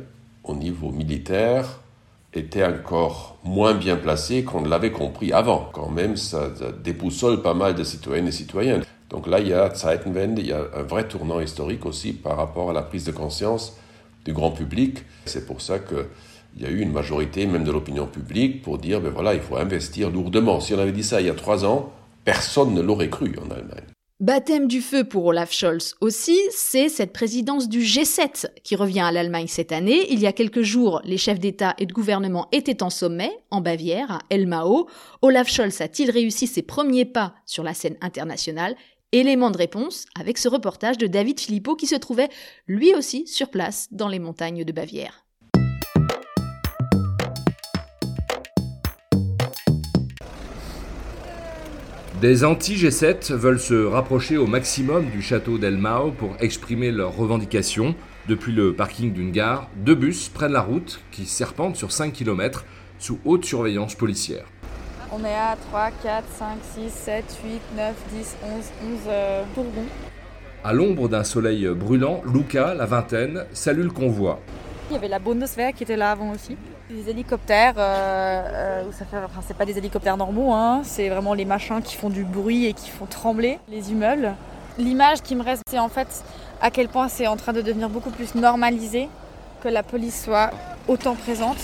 au 0.47 0.55
niveau 0.55 0.91
militaire 0.91 1.79
était 2.33 2.65
encore 2.65 3.37
moins 3.43 3.73
bien 3.73 3.95
placé 3.95 4.43
qu'on 4.43 4.61
ne 4.61 4.67
l'avait 4.67 4.91
compris 4.91 5.31
avant. 5.31 5.69
Quand 5.73 5.89
même, 5.89 6.17
ça, 6.17 6.49
déboussole 6.83 7.41
pas 7.41 7.53
mal 7.53 7.75
de 7.75 7.83
citoyennes 7.83 8.27
et 8.27 8.31
citoyens. 8.31 8.81
Donc 9.09 9.27
là, 9.27 9.39
il 9.39 9.47
y 9.47 9.53
a 9.53 9.73
Zeitenwende, 9.73 10.39
il 10.39 10.47
y 10.47 10.51
a 10.51 10.61
un 10.75 10.83
vrai 10.83 11.07
tournant 11.07 11.39
historique 11.39 11.85
aussi 11.85 12.11
par 12.13 12.37
rapport 12.37 12.69
à 12.69 12.73
la 12.73 12.81
prise 12.81 13.05
de 13.05 13.11
conscience 13.11 13.77
du 14.25 14.33
grand 14.33 14.51
public. 14.51 15.03
C'est 15.25 15.45
pour 15.45 15.61
ça 15.61 15.79
qu'il 15.79 16.05
y 16.57 16.65
a 16.65 16.69
eu 16.69 16.81
une 16.81 16.91
majorité, 16.91 17.45
même 17.45 17.63
de 17.63 17.71
l'opinion 17.71 18.07
publique, 18.07 18.61
pour 18.61 18.79
dire, 18.79 18.99
ben 18.99 19.11
voilà, 19.11 19.33
il 19.33 19.41
faut 19.41 19.55
investir 19.55 20.09
lourdement. 20.09 20.59
Si 20.59 20.73
on 20.73 20.79
avait 20.79 20.91
dit 20.91 21.03
ça 21.03 21.21
il 21.21 21.27
y 21.27 21.29
a 21.29 21.35
trois 21.35 21.63
ans, 21.63 21.93
personne 22.25 22.73
ne 22.73 22.81
l'aurait 22.81 23.09
cru 23.09 23.35
en 23.39 23.51
Allemagne. 23.51 23.94
Baptême 24.21 24.69
du 24.69 24.79
feu 24.79 25.03
pour 25.03 25.25
Olaf 25.25 25.51
Scholz 25.51 25.93
aussi, 25.99 26.39
c'est 26.49 26.87
cette 26.87 27.11
présidence 27.11 27.67
du 27.67 27.81
G7 27.81 28.45
qui 28.63 28.77
revient 28.77 29.01
à 29.01 29.11
l'Allemagne 29.11 29.47
cette 29.47 29.73
année. 29.73 30.09
Il 30.09 30.21
y 30.21 30.25
a 30.25 30.31
quelques 30.31 30.61
jours, 30.61 31.01
les 31.03 31.17
chefs 31.17 31.37
d'État 31.37 31.75
et 31.79 31.85
de 31.85 31.91
gouvernement 31.91 32.47
étaient 32.53 32.81
en 32.81 32.89
sommet, 32.89 33.37
en 33.51 33.59
Bavière, 33.59 34.09
à 34.09 34.19
Elmau. 34.29 34.87
Olaf 35.21 35.49
Scholz 35.49 35.81
a-t-il 35.81 36.11
réussi 36.11 36.47
ses 36.47 36.61
premiers 36.61 37.03
pas 37.03 37.35
sur 37.45 37.61
la 37.61 37.73
scène 37.73 37.97
internationale? 37.99 38.77
Élément 39.11 39.51
de 39.51 39.57
réponse 39.57 40.05
avec 40.17 40.37
ce 40.37 40.47
reportage 40.47 40.97
de 40.97 41.07
David 41.07 41.37
Philippot 41.37 41.75
qui 41.75 41.85
se 41.85 41.95
trouvait 41.95 42.29
lui 42.67 42.95
aussi 42.95 43.27
sur 43.27 43.49
place 43.49 43.89
dans 43.91 44.07
les 44.07 44.19
montagnes 44.19 44.63
de 44.63 44.71
Bavière. 44.71 45.24
Des 52.21 52.45
anti-G7 52.45 53.33
veulent 53.33 53.59
se 53.59 53.73
rapprocher 53.73 54.37
au 54.37 54.47
maximum 54.47 55.09
du 55.09 55.21
château 55.21 55.57
d'Elmao 55.57 56.11
pour 56.11 56.37
exprimer 56.39 56.89
leurs 56.89 57.13
revendications. 57.13 57.93
Depuis 58.29 58.53
le 58.53 58.73
parking 58.73 59.11
d'une 59.11 59.31
gare, 59.31 59.69
deux 59.75 59.95
bus 59.95 60.29
prennent 60.29 60.53
la 60.53 60.61
route 60.61 61.01
qui 61.11 61.25
serpente 61.25 61.75
sur 61.75 61.91
5 61.91 62.13
km 62.13 62.63
sous 62.99 63.19
haute 63.25 63.43
surveillance 63.43 63.95
policière. 63.95 64.45
On 65.11 65.25
est 65.25 65.35
à 65.35 65.57
3, 65.69 65.91
4, 66.03 66.25
5, 66.39 66.57
6, 66.87 66.89
7, 66.89 67.25
8, 67.43 67.61
9, 67.75 67.95
10, 68.13 68.35
11, 68.43 68.51
11 68.87 68.99
euh, 69.09 69.43
À 70.63 70.71
l'ombre 70.71 71.09
d'un 71.09 71.25
soleil 71.25 71.67
brûlant, 71.75 72.23
Luca, 72.33 72.73
la 72.75 72.85
vingtaine, 72.85 73.43
salue 73.51 73.83
le 73.83 73.91
convoi. 73.91 74.39
Il 74.89 74.93
y 74.93 74.95
avait 74.95 75.09
la 75.09 75.19
Bundeswehr 75.19 75.73
qui 75.73 75.83
était 75.83 75.97
là 75.97 76.11
avant 76.11 76.31
aussi. 76.31 76.55
Des 76.87 77.09
hélicoptères, 77.09 77.73
euh, 77.79 78.83
euh, 78.83 79.31
c'est 79.41 79.57
pas 79.57 79.65
des 79.65 79.75
hélicoptères 79.75 80.17
normaux, 80.17 80.53
hein, 80.53 80.81
c'est 80.83 81.09
vraiment 81.09 81.33
les 81.33 81.43
machins 81.43 81.81
qui 81.81 81.95
font 81.95 82.11
du 82.11 82.23
bruit 82.23 82.67
et 82.67 82.73
qui 82.73 82.91
font 82.91 83.07
trembler 83.07 83.57
les 83.67 83.91
immeubles. 83.91 84.35
L'image 84.77 85.23
qui 85.23 85.35
me 85.35 85.41
reste, 85.41 85.63
c'est 85.67 85.79
en 85.79 85.89
fait 85.89 86.23
à 86.61 86.69
quel 86.69 86.87
point 86.87 87.07
c'est 87.07 87.25
en 87.25 87.37
train 87.37 87.53
de 87.53 87.61
devenir 87.61 87.89
beaucoup 87.89 88.11
plus 88.11 88.35
normalisé 88.35 89.09
que 89.63 89.67
la 89.67 89.81
police 89.81 90.25
soit 90.25 90.51
autant 90.87 91.15
présente. 91.15 91.57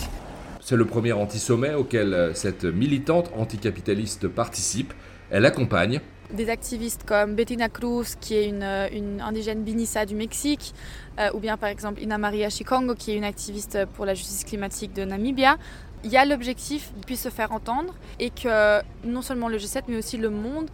C'est 0.59 0.75
le 0.75 0.85
premier 0.85 1.11
anti-sommet 1.11 1.75
auquel 1.75 2.15
euh, 2.15 2.33
cette 2.33 2.63
militante 2.63 3.29
anticapitaliste 3.37 4.27
participe. 4.27 4.91
Elle 5.29 5.45
accompagne 5.45 6.01
des 6.33 6.50
activistes 6.50 7.03
comme 7.05 7.35
Bettina 7.35 7.69
Cruz, 7.69 8.15
qui 8.19 8.35
est 8.35 8.47
une, 8.47 8.63
une 8.91 9.21
indigène 9.21 9.63
Binissa 9.63 10.05
du 10.05 10.15
Mexique, 10.15 10.73
euh, 11.19 11.29
ou 11.33 11.39
bien 11.39 11.57
par 11.57 11.69
exemple 11.69 12.01
Ina 12.01 12.17
Maria 12.17 12.50
Chikongo, 12.50 12.95
qui 12.95 13.11
est 13.11 13.17
une 13.17 13.23
activiste 13.23 13.85
pour 13.93 14.05
la 14.05 14.13
justice 14.13 14.43
climatique 14.43 14.93
de 14.93 15.03
Namibia. 15.03 15.57
Il 16.03 16.11
y 16.11 16.17
a 16.17 16.25
l'objectif 16.25 16.91
de 16.97 17.05
puisse 17.05 17.21
se 17.21 17.29
faire 17.29 17.51
entendre 17.51 17.93
et 18.19 18.29
que 18.29 18.81
non 19.03 19.21
seulement 19.21 19.50
le 19.50 19.57
G7, 19.57 19.83
mais 19.88 19.97
aussi 19.97 20.17
le 20.17 20.29
monde 20.29 20.69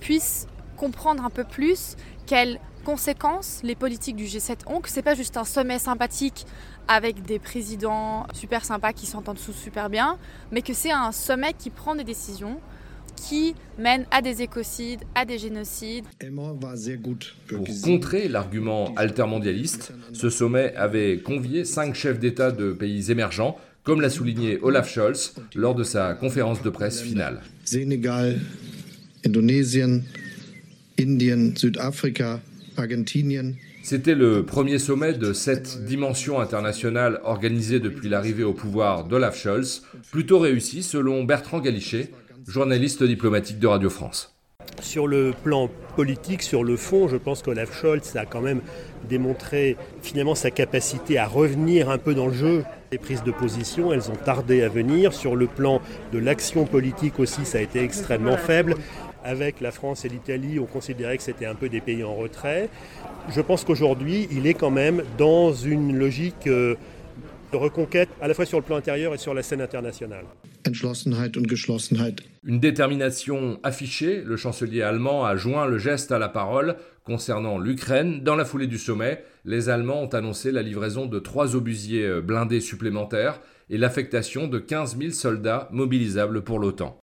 puisse 0.00 0.46
comprendre 0.76 1.24
un 1.24 1.30
peu 1.30 1.44
plus 1.44 1.96
quelles 2.26 2.60
conséquences 2.84 3.60
les 3.64 3.74
politiques 3.74 4.16
du 4.16 4.26
G7 4.26 4.58
ont, 4.66 4.80
que 4.80 4.88
c'est 4.88 5.02
pas 5.02 5.14
juste 5.14 5.36
un 5.36 5.44
sommet 5.44 5.78
sympathique 5.78 6.46
avec 6.86 7.22
des 7.22 7.40
présidents 7.40 8.26
super 8.32 8.64
sympas 8.64 8.92
qui 8.92 9.06
s'entendent 9.06 9.38
sous 9.38 9.52
super 9.52 9.90
bien, 9.90 10.18
mais 10.52 10.62
que 10.62 10.72
c'est 10.72 10.92
un 10.92 11.10
sommet 11.10 11.52
qui 11.52 11.70
prend 11.70 11.96
des 11.96 12.04
décisions 12.04 12.60
qui 13.16 13.54
mène 13.78 14.06
à 14.10 14.22
des 14.22 14.42
écocides, 14.42 15.00
à 15.14 15.24
des 15.24 15.38
génocides. 15.38 16.04
Pour 17.48 17.66
contrer 17.82 18.28
l'argument 18.28 18.94
altermondialiste, 18.96 19.92
ce 20.12 20.30
sommet 20.30 20.74
avait 20.76 21.18
convié 21.18 21.64
cinq 21.64 21.94
chefs 21.94 22.18
d'État 22.18 22.50
de 22.50 22.72
pays 22.72 23.10
émergents, 23.10 23.58
comme 23.82 24.00
l'a 24.00 24.10
souligné 24.10 24.58
Olaf 24.62 24.88
Scholz 24.92 25.34
lors 25.54 25.74
de 25.74 25.84
sa 25.84 26.14
conférence 26.14 26.62
de 26.62 26.70
presse 26.70 27.00
finale. 27.00 27.40
Sénégal, 27.64 28.40
Indien. 30.98 31.52
C'était 33.82 34.14
le 34.16 34.44
premier 34.44 34.78
sommet 34.78 35.12
de 35.12 35.32
cette 35.32 35.84
dimension 35.84 36.40
internationale 36.40 37.20
organisé 37.22 37.78
depuis 37.78 38.08
l'arrivée 38.08 38.42
au 38.42 38.52
pouvoir 38.52 39.04
d'Olaf 39.04 39.38
Scholz, 39.38 39.82
plutôt 40.10 40.40
réussi 40.40 40.82
selon 40.82 41.22
Bertrand 41.24 41.60
Galichet, 41.60 42.10
journaliste 42.46 43.02
diplomatique 43.02 43.58
de 43.58 43.66
Radio 43.66 43.90
France. 43.90 44.32
Sur 44.80 45.08
le 45.08 45.32
plan 45.42 45.68
politique, 45.96 46.42
sur 46.42 46.62
le 46.62 46.76
fond, 46.76 47.08
je 47.08 47.16
pense 47.16 47.42
qu'Olaf 47.42 47.76
Scholz 47.76 48.14
a 48.16 48.24
quand 48.24 48.40
même 48.40 48.60
démontré 49.08 49.76
finalement 50.02 50.34
sa 50.34 50.50
capacité 50.50 51.18
à 51.18 51.26
revenir 51.26 51.90
un 51.90 51.98
peu 51.98 52.14
dans 52.14 52.26
le 52.26 52.34
jeu. 52.34 52.64
Les 52.92 52.98
prises 52.98 53.24
de 53.24 53.32
position, 53.32 53.92
elles 53.92 54.10
ont 54.10 54.16
tardé 54.16 54.62
à 54.62 54.68
venir. 54.68 55.12
Sur 55.12 55.34
le 55.34 55.46
plan 55.46 55.80
de 56.12 56.18
l'action 56.18 56.66
politique 56.66 57.18
aussi, 57.18 57.44
ça 57.44 57.58
a 57.58 57.62
été 57.62 57.82
extrêmement 57.82 58.36
faible. 58.36 58.76
Avec 59.24 59.60
la 59.60 59.72
France 59.72 60.04
et 60.04 60.08
l'Italie, 60.08 60.60
on 60.60 60.66
considérait 60.66 61.16
que 61.16 61.24
c'était 61.24 61.46
un 61.46 61.56
peu 61.56 61.68
des 61.68 61.80
pays 61.80 62.04
en 62.04 62.14
retrait. 62.14 62.68
Je 63.28 63.40
pense 63.40 63.64
qu'aujourd'hui, 63.64 64.28
il 64.30 64.46
est 64.46 64.54
quand 64.54 64.70
même 64.70 65.02
dans 65.18 65.52
une 65.52 65.96
logique 65.96 66.46
euh, 66.46 66.76
de 67.56 67.62
reconquête 67.62 68.08
à 68.20 68.28
la 68.28 68.34
fois 68.34 68.44
sur 68.44 68.58
le 68.58 68.64
plan 68.64 68.76
intérieur 68.76 69.14
et 69.14 69.18
sur 69.18 69.34
la 69.34 69.42
scène 69.42 69.60
internationale. 69.60 70.24
Une 72.44 72.60
détermination 72.60 73.60
affichée, 73.62 74.22
le 74.24 74.36
chancelier 74.36 74.82
allemand 74.82 75.24
a 75.24 75.36
joint 75.36 75.66
le 75.66 75.78
geste 75.78 76.12
à 76.12 76.18
la 76.18 76.28
parole 76.28 76.76
concernant 77.04 77.58
l'Ukraine. 77.58 78.22
Dans 78.22 78.36
la 78.36 78.44
foulée 78.44 78.66
du 78.66 78.78
sommet, 78.78 79.24
les 79.44 79.68
Allemands 79.68 80.02
ont 80.02 80.08
annoncé 80.08 80.50
la 80.52 80.62
livraison 80.62 81.06
de 81.06 81.18
trois 81.18 81.56
obusiers 81.56 82.20
blindés 82.20 82.60
supplémentaires 82.60 83.40
et 83.70 83.78
l'affectation 83.78 84.48
de 84.48 84.58
15 84.58 84.98
000 84.98 85.10
soldats 85.10 85.68
mobilisables 85.72 86.42
pour 86.42 86.58
l'OTAN. 86.58 86.98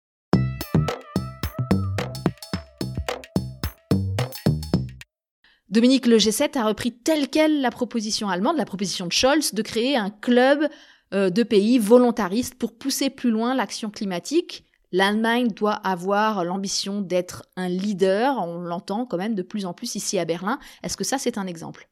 Dominique, 5.72 6.06
le 6.06 6.18
G7 6.18 6.58
a 6.58 6.66
repris 6.66 6.92
telle 6.92 7.30
quelle 7.30 7.62
la 7.62 7.70
proposition 7.70 8.28
allemande, 8.28 8.58
la 8.58 8.66
proposition 8.66 9.06
de 9.06 9.12
Scholz, 9.12 9.54
de 9.54 9.62
créer 9.62 9.96
un 9.96 10.10
club 10.10 10.68
euh, 11.14 11.30
de 11.30 11.42
pays 11.42 11.78
volontaristes 11.78 12.56
pour 12.56 12.76
pousser 12.76 13.08
plus 13.08 13.30
loin 13.30 13.54
l'action 13.54 13.88
climatique. 13.88 14.66
L'Allemagne 14.92 15.48
doit 15.48 15.72
avoir 15.72 16.44
l'ambition 16.44 17.00
d'être 17.00 17.44
un 17.56 17.70
leader, 17.70 18.36
on 18.46 18.60
l'entend 18.60 19.06
quand 19.06 19.16
même 19.16 19.34
de 19.34 19.40
plus 19.40 19.64
en 19.64 19.72
plus 19.72 19.94
ici 19.94 20.18
à 20.18 20.26
Berlin. 20.26 20.58
Est-ce 20.82 20.98
que 20.98 21.04
ça, 21.04 21.16
c'est 21.16 21.38
un 21.38 21.46
exemple? 21.46 21.88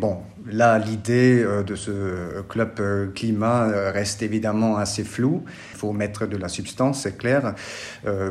Bon, 0.00 0.16
là, 0.46 0.78
l'idée 0.78 1.42
euh, 1.42 1.62
de 1.62 1.74
ce 1.74 2.40
club 2.48 2.70
euh, 2.80 3.08
climat 3.08 3.68
euh, 3.68 3.90
reste 3.90 4.22
évidemment 4.22 4.78
assez 4.78 5.04
floue. 5.04 5.44
Il 5.72 5.76
faut 5.76 5.92
mettre 5.92 6.26
de 6.26 6.38
la 6.38 6.48
substance, 6.48 7.02
c'est 7.02 7.18
clair, 7.18 7.54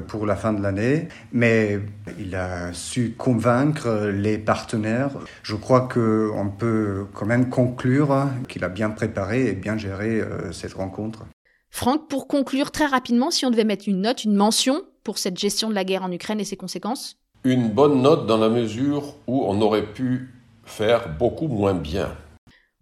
pour 0.07 0.25
la 0.25 0.35
fin 0.35 0.51
de 0.51 0.63
l'année. 0.63 1.09
Mais 1.31 1.79
il 2.17 2.33
a 2.33 2.73
su 2.73 3.13
convaincre 3.15 4.09
les 4.11 4.39
partenaires. 4.39 5.11
Je 5.43 5.55
crois 5.55 5.81
qu'on 5.81 6.49
peut 6.49 7.05
quand 7.13 7.27
même 7.27 7.49
conclure 7.49 8.27
qu'il 8.47 8.63
a 8.63 8.69
bien 8.69 8.89
préparé 8.89 9.47
et 9.47 9.53
bien 9.53 9.77
géré 9.77 10.23
cette 10.51 10.73
rencontre. 10.73 11.25
Franck, 11.69 12.09
pour 12.09 12.27
conclure 12.27 12.71
très 12.71 12.87
rapidement, 12.87 13.29
si 13.29 13.45
on 13.45 13.51
devait 13.51 13.63
mettre 13.63 13.87
une 13.87 14.01
note, 14.01 14.23
une 14.23 14.35
mention 14.35 14.81
pour 15.03 15.19
cette 15.19 15.37
gestion 15.37 15.69
de 15.69 15.75
la 15.75 15.83
guerre 15.83 16.03
en 16.03 16.11
Ukraine 16.11 16.39
et 16.39 16.45
ses 16.45 16.57
conséquences? 16.57 17.17
Une 17.43 17.69
bonne 17.69 18.01
note 18.01 18.25
dans 18.25 18.37
la 18.37 18.49
mesure 18.49 19.15
où 19.27 19.43
on 19.45 19.61
aurait 19.61 19.85
pu 19.85 20.29
faire 20.69 21.09
beaucoup 21.17 21.47
moins 21.47 21.73
bien. 21.73 22.15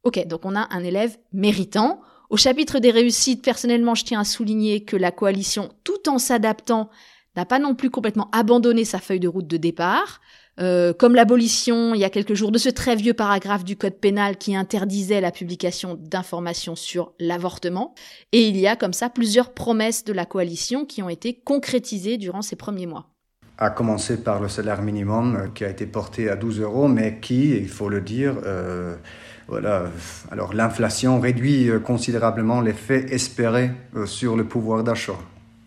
Ok, 0.04 0.26
donc 0.28 0.46
on 0.46 0.56
a 0.56 0.68
un 0.72 0.84
élève 0.84 1.18
méritant. 1.34 2.00
Au 2.30 2.38
chapitre 2.38 2.80
des 2.80 2.92
réussites, 2.92 3.44
personnellement, 3.44 3.96
je 3.96 4.04
tiens 4.06 4.20
à 4.20 4.26
souligner 4.26 4.84
que 4.84 4.98
la 4.98 5.12
coalition, 5.12 5.70
tout 5.84 6.10
en 6.10 6.20
s'adaptant, 6.20 6.90
n'a 7.36 7.46
pas 7.46 7.60
non 7.60 7.76
plus 7.76 7.90
complètement 7.90 8.30
abandonné 8.32 8.84
sa 8.84 9.00
feuille 9.00 9.20
de 9.20 9.28
route 9.28 9.48
de 9.48 9.58
départ. 9.58 10.22
Euh, 10.60 10.92
comme 10.92 11.14
l'abolition, 11.14 11.94
il 11.94 12.02
y 12.02 12.04
a 12.04 12.10
quelques 12.10 12.34
jours, 12.34 12.52
de 12.52 12.58
ce 12.58 12.70
très 12.70 12.96
vieux 12.96 13.14
paragraphe 13.14 13.64
du 13.64 13.78
Code 13.78 14.00
pénal 14.00 14.38
qui 14.38 14.56
interdisait 14.56 15.22
la 15.22 15.32
publication 15.32 15.98
d'informations 16.00 16.76
sur 16.76 17.14
l'avortement. 17.20 17.94
Et 18.32 18.48
il 18.48 18.58
y 18.58 18.68
a 18.68 18.76
comme 18.76 18.94
ça 18.94 19.10
plusieurs 19.10 19.54
promesses 19.54 20.04
de 20.04 20.14
la 20.14 20.26
coalition 20.26 20.86
qui 20.86 21.04
ont 21.04 21.10
été 21.10 21.36
concrétisées 21.36 22.18
durant 22.18 22.42
ces 22.42 22.56
premiers 22.56 22.88
mois 22.88 23.17
à 23.58 23.70
commencer 23.70 24.18
par 24.18 24.40
le 24.40 24.50
salaire 24.50 24.82
minimum 24.82 25.36
euh, 25.36 25.48
qui 25.54 25.66
a 25.66 25.70
été 25.70 25.86
porté 25.86 26.30
à 26.30 26.36
12 26.36 26.62
euros, 26.62 26.88
mais 26.88 27.20
qui, 27.20 27.58
il 27.58 27.70
faut 27.70 27.90
le 27.90 28.02
dire, 28.02 28.36
euh, 28.46 28.96
voilà, 29.48 29.86
alors 30.32 30.54
l'inflation 30.54 31.20
réduit 31.20 31.70
euh, 31.70 31.80
considérablement 31.80 32.62
l'effet 32.62 33.06
espéré 33.10 33.72
sur 34.06 34.36
le 34.36 34.44
pouvoir 34.44 34.84
d'achat, 34.84 35.18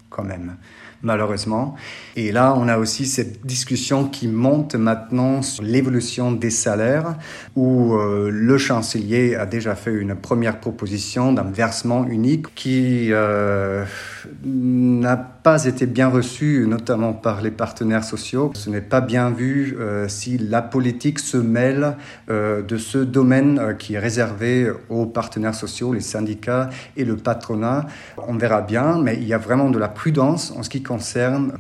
quand 0.09 0.25
même 0.25 0.57
malheureusement. 1.03 1.75
Et 2.17 2.33
là, 2.33 2.55
on 2.57 2.69
a 2.69 2.79
aussi 2.79 3.07
cette 3.07 3.47
discussion 3.47 4.05
qui 4.07 4.29
monte 4.29 4.75
maintenant 4.75 5.43
sur 5.43 5.63
l'évolution 5.63 6.33
des 6.33 6.51
salaires, 6.51 7.17
où 7.57 7.95
euh, 7.95 8.31
le 8.31 8.59
chancelier 8.59 9.35
a 9.35 9.47
déjà 9.47 9.75
fait 9.75 9.93
une 9.93 10.15
première 10.15 10.61
proposition 10.61 11.33
d'un 11.33 11.51
versement 11.51 12.07
unique 12.07 12.55
qui 12.55 13.09
euh, 13.13 13.85
n'a 14.45 15.17
pas 15.17 15.65
été 15.65 15.87
bien 15.87 16.09
reçu, 16.09 16.67
notamment 16.69 17.15
par 17.15 17.41
les 17.41 17.51
partenaires 17.51 18.05
sociaux. 18.05 18.51
Ce 18.55 18.69
n'est 18.69 18.81
pas 18.83 19.01
bien 19.01 19.31
vu 19.31 19.77
euh, 19.79 20.07
si 20.09 20.37
la 20.37 20.61
politique 20.61 21.19
se 21.19 21.37
mêle 21.37 21.97
de 22.29 22.77
ce 22.77 22.99
domaine 22.99 23.77
qui 23.79 23.95
est 23.95 23.99
réservé 23.99 24.71
aux 24.89 25.07
partenaires 25.07 25.55
sociaux, 25.55 25.93
les 25.93 26.01
syndicats 26.01 26.71
et 26.97 27.05
le 27.05 27.17
patronat. 27.17 27.87
On 28.29 28.35
verra 28.35 28.61
bien, 28.61 29.01
mais 29.03 29.17
il 29.17 29.27
y 29.27 29.35
a 29.35 29.39
vraiment 29.39 29.71
de 29.71 29.79
la 29.79 29.89
prudence 29.89 30.53
en 30.57 30.63
ce 30.63 30.69
qui 30.69 30.83
concerne 30.83 30.90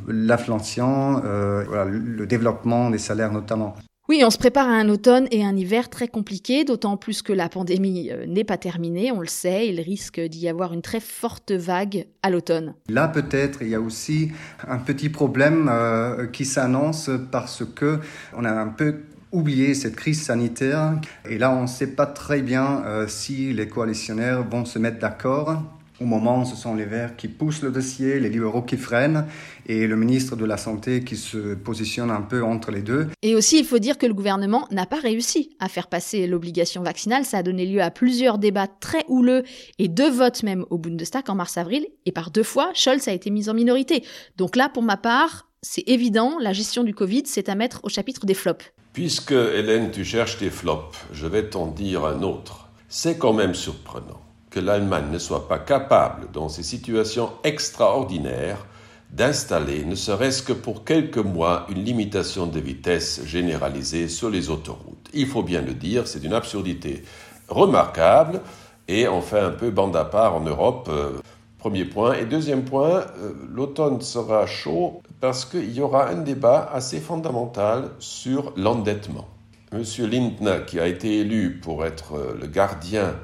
l'inflation, 0.08 1.22
euh, 1.24 1.84
le 1.84 2.26
développement 2.26 2.90
des 2.90 2.98
salaires 2.98 3.32
notamment. 3.32 3.74
Oui, 4.08 4.22
on 4.24 4.30
se 4.30 4.38
prépare 4.38 4.66
à 4.66 4.72
un 4.72 4.88
automne 4.88 5.28
et 5.30 5.44
un 5.44 5.56
hiver 5.56 5.88
très 5.88 6.08
compliqués, 6.08 6.64
d'autant 6.64 6.96
plus 6.96 7.22
que 7.22 7.32
la 7.32 7.48
pandémie 7.48 8.10
euh, 8.10 8.26
n'est 8.26 8.44
pas 8.44 8.58
terminée, 8.58 9.12
on 9.12 9.20
le 9.20 9.28
sait, 9.28 9.68
il 9.68 9.80
risque 9.80 10.20
d'y 10.20 10.48
avoir 10.48 10.72
une 10.72 10.82
très 10.82 10.98
forte 10.98 11.52
vague 11.52 12.06
à 12.24 12.30
l'automne. 12.30 12.74
Là 12.88 13.06
peut-être 13.06 13.62
il 13.62 13.68
y 13.68 13.74
a 13.76 13.80
aussi 13.80 14.32
un 14.66 14.78
petit 14.78 15.10
problème 15.10 15.70
euh, 15.72 16.26
qui 16.26 16.44
s'annonce 16.44 17.08
parce 17.30 17.64
que 17.64 18.00
on 18.36 18.44
a 18.44 18.50
un 18.50 18.68
peu 18.68 19.02
oublié 19.30 19.74
cette 19.74 19.94
crise 19.94 20.22
sanitaire 20.22 21.00
et 21.28 21.38
là 21.38 21.52
on 21.52 21.62
ne 21.62 21.66
sait 21.68 21.94
pas 21.94 22.06
très 22.06 22.42
bien 22.42 22.82
si 23.06 23.52
les 23.52 23.68
coalitionnaires 23.68 24.42
vont 24.42 24.64
se 24.64 24.80
mettre 24.80 24.98
d'accord 24.98 25.62
au 26.00 26.06
moment, 26.06 26.44
ce 26.44 26.56
sont 26.56 26.74
les 26.74 26.86
Verts 26.86 27.14
qui 27.16 27.28
poussent 27.28 27.62
le 27.62 27.70
dossier, 27.70 28.18
les 28.20 28.30
libéraux 28.30 28.62
qui 28.62 28.78
freinent 28.78 29.26
et 29.66 29.86
le 29.86 29.96
ministre 29.96 30.34
de 30.34 30.46
la 30.46 30.56
Santé 30.56 31.04
qui 31.04 31.16
se 31.16 31.54
positionne 31.54 32.10
un 32.10 32.22
peu 32.22 32.42
entre 32.42 32.70
les 32.70 32.80
deux. 32.80 33.08
Et 33.22 33.34
aussi, 33.34 33.58
il 33.58 33.66
faut 33.66 33.78
dire 33.78 33.98
que 33.98 34.06
le 34.06 34.14
gouvernement 34.14 34.66
n'a 34.70 34.86
pas 34.86 34.98
réussi 34.98 35.50
à 35.60 35.68
faire 35.68 35.88
passer 35.88 36.26
l'obligation 36.26 36.82
vaccinale. 36.82 37.24
Ça 37.24 37.38
a 37.38 37.42
donné 37.42 37.66
lieu 37.66 37.82
à 37.82 37.90
plusieurs 37.90 38.38
débats 38.38 38.66
très 38.66 39.04
houleux 39.08 39.44
et 39.78 39.88
deux 39.88 40.10
votes 40.10 40.42
même 40.42 40.64
au 40.70 40.78
Bundestag 40.78 41.28
en 41.28 41.34
mars-avril. 41.34 41.86
Et 42.06 42.12
par 42.12 42.30
deux 42.30 42.42
fois, 42.42 42.70
Scholz 42.72 43.06
a 43.08 43.12
été 43.12 43.28
mis 43.28 43.50
en 43.50 43.54
minorité. 43.54 44.02
Donc 44.38 44.56
là, 44.56 44.70
pour 44.70 44.82
ma 44.82 44.96
part, 44.96 45.50
c'est 45.60 45.86
évident, 45.86 46.38
la 46.40 46.54
gestion 46.54 46.82
du 46.82 46.94
Covid, 46.94 47.24
c'est 47.26 47.50
à 47.50 47.54
mettre 47.54 47.80
au 47.82 47.90
chapitre 47.90 48.24
des 48.24 48.34
flops. 48.34 48.72
Puisque, 48.94 49.32
Hélène, 49.32 49.90
tu 49.90 50.04
cherches 50.04 50.38
des 50.38 50.50
flops, 50.50 50.96
je 51.12 51.26
vais 51.26 51.50
t'en 51.50 51.66
dire 51.66 52.06
un 52.06 52.22
autre. 52.22 52.70
C'est 52.88 53.18
quand 53.18 53.34
même 53.34 53.54
surprenant 53.54 54.20
que 54.50 54.60
l'Allemagne 54.60 55.10
ne 55.10 55.18
soit 55.18 55.48
pas 55.48 55.58
capable, 55.58 56.30
dans 56.32 56.48
ces 56.48 56.62
situations 56.62 57.30
extraordinaires, 57.44 58.66
d'installer, 59.10 59.84
ne 59.84 59.94
serait-ce 59.94 60.42
que 60.42 60.52
pour 60.52 60.84
quelques 60.84 61.18
mois, 61.18 61.66
une 61.68 61.84
limitation 61.84 62.46
de 62.46 62.60
vitesse 62.60 63.22
généralisée 63.24 64.08
sur 64.08 64.30
les 64.30 64.50
autoroutes. 64.50 65.08
Il 65.12 65.26
faut 65.26 65.42
bien 65.42 65.62
le 65.62 65.74
dire, 65.74 66.06
c'est 66.06 66.22
une 66.22 66.32
absurdité 66.32 67.04
remarquable 67.48 68.40
et 68.86 69.08
on 69.08 69.20
fait 69.20 69.40
un 69.40 69.50
peu 69.50 69.70
bande 69.70 69.96
à 69.96 70.04
part 70.04 70.36
en 70.36 70.40
Europe. 70.40 70.88
Euh, 70.90 71.18
premier 71.60 71.84
point. 71.84 72.14
Et 72.14 72.24
deuxième 72.24 72.64
point, 72.64 73.04
euh, 73.18 73.34
l'automne 73.52 74.00
sera 74.00 74.46
chaud 74.46 75.02
parce 75.20 75.44
qu'il 75.44 75.72
y 75.72 75.80
aura 75.80 76.08
un 76.08 76.22
débat 76.22 76.68
assez 76.72 77.00
fondamental 77.00 77.90
sur 77.98 78.52
l'endettement. 78.56 79.28
Monsieur 79.72 80.06
Lindner, 80.06 80.60
qui 80.66 80.80
a 80.80 80.86
été 80.86 81.18
élu 81.18 81.60
pour 81.62 81.84
être 81.84 82.14
euh, 82.14 82.36
le 82.40 82.46
gardien 82.46 83.14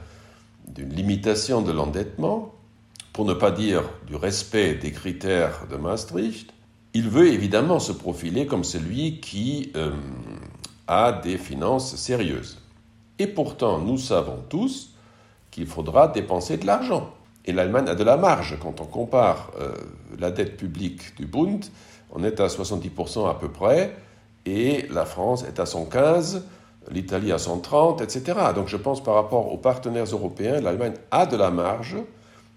d'une 0.67 0.93
limitation 0.93 1.63
de 1.63 1.73
l'endettement, 1.73 2.53
pour 3.13 3.25
ne 3.25 3.35
pas 3.35 3.51
dire 3.51 3.83
du 4.07 4.17
respect 4.17 4.75
des 4.75 4.93
critères 4.93 5.67
de 5.71 5.77
Maastricht, 5.77 6.53
il 6.93 7.09
veut 7.09 7.29
évidemment 7.29 7.79
se 7.79 7.93
profiler 7.93 8.47
comme 8.47 8.65
celui 8.65 9.21
qui 9.21 9.73
euh, 9.77 9.91
a 10.87 11.13
des 11.13 11.39
finances 11.39 11.97
sérieuses. 11.97 12.59
Et 13.19 13.27
pourtant, 13.27 13.79
nous 13.79 13.99
savons 13.99 14.43
tous 14.49 14.95
qu'il 15.51 15.67
faudra 15.67 16.09
dépenser 16.09 16.59
de 16.59 16.67
l'argent. 16.67 17.11
Et 17.47 17.53
l'Allemagne 17.53 17.89
a 17.89 17.95
de 17.95 18.05
la 18.05 18.17
marge. 18.17 18.59
Quand 18.61 18.81
on 18.81 18.87
compare 18.87 19.51
euh, 19.61 19.73
la 20.19 20.31
dette 20.31 20.57
publique 20.57 21.17
du 21.17 21.27
Bund, 21.27 21.65
on 22.13 22.25
est 22.25 22.41
à 22.41 22.49
70% 22.49 23.31
à 23.31 23.35
peu 23.35 23.49
près, 23.49 23.97
et 24.45 24.87
la 24.91 25.05
France 25.05 25.45
est 25.45 25.61
à 25.61 25.65
115% 25.65 26.43
l'Italie 26.91 27.33
à 27.33 27.39
130, 27.39 28.01
etc. 28.01 28.39
Donc 28.55 28.69
je 28.69 28.77
pense 28.77 29.03
par 29.03 29.15
rapport 29.15 29.53
aux 29.53 29.59
partenaires 29.59 30.07
européens, 30.07 30.61
l'Allemagne 30.61 30.95
a 31.11 31.27
de 31.27 31.37
la 31.37 31.51
marge 31.51 31.97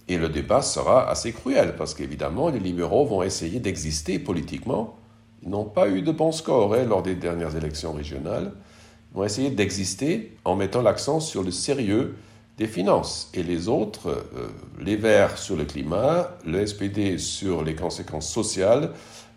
et 0.08 0.18
le 0.18 0.30
débat 0.30 0.62
sera 0.62 1.10
assez 1.10 1.32
cruel 1.32 1.76
parce 1.78 1.94
qu'évidemment 1.94 2.50
les 2.50 2.60
libéraux 2.60 3.06
vont 3.06 3.24
essayer 3.24 3.60
d'exister 3.60 4.20
politiquement. 4.20 4.98
Ils 5.44 5.50
n'ont 5.50 5.66
pas 5.66 5.88
eu 5.90 6.02
de 6.02 6.12
bons 6.12 6.32
scores 6.32 6.74
hein, 6.74 6.84
lors 6.84 7.04
des 7.04 7.16
dernières 7.16 7.56
élections 7.56 7.94
régionales. 7.94 8.52
Ils 9.12 9.18
vont 9.18 9.24
essayer 9.24 9.50
d'exister 9.50 10.38
en 10.46 10.56
mettant 10.56 10.82
l'accent 10.82 11.20
sur 11.20 11.44
le 11.44 11.52
sérieux 11.52 12.16
des 12.58 12.68
finances. 12.68 13.32
Et 13.34 13.42
les 13.42 13.70
autres, 13.70 14.10
euh, 14.10 14.50
les 14.80 14.98
Verts 14.98 15.38
sur 15.38 15.56
le 15.56 15.64
climat, 15.64 16.32
le 16.46 16.66
SPD 16.66 17.18
sur 17.18 17.64
les 17.64 17.74
conséquences 17.74 18.30
sociales, 18.30 18.92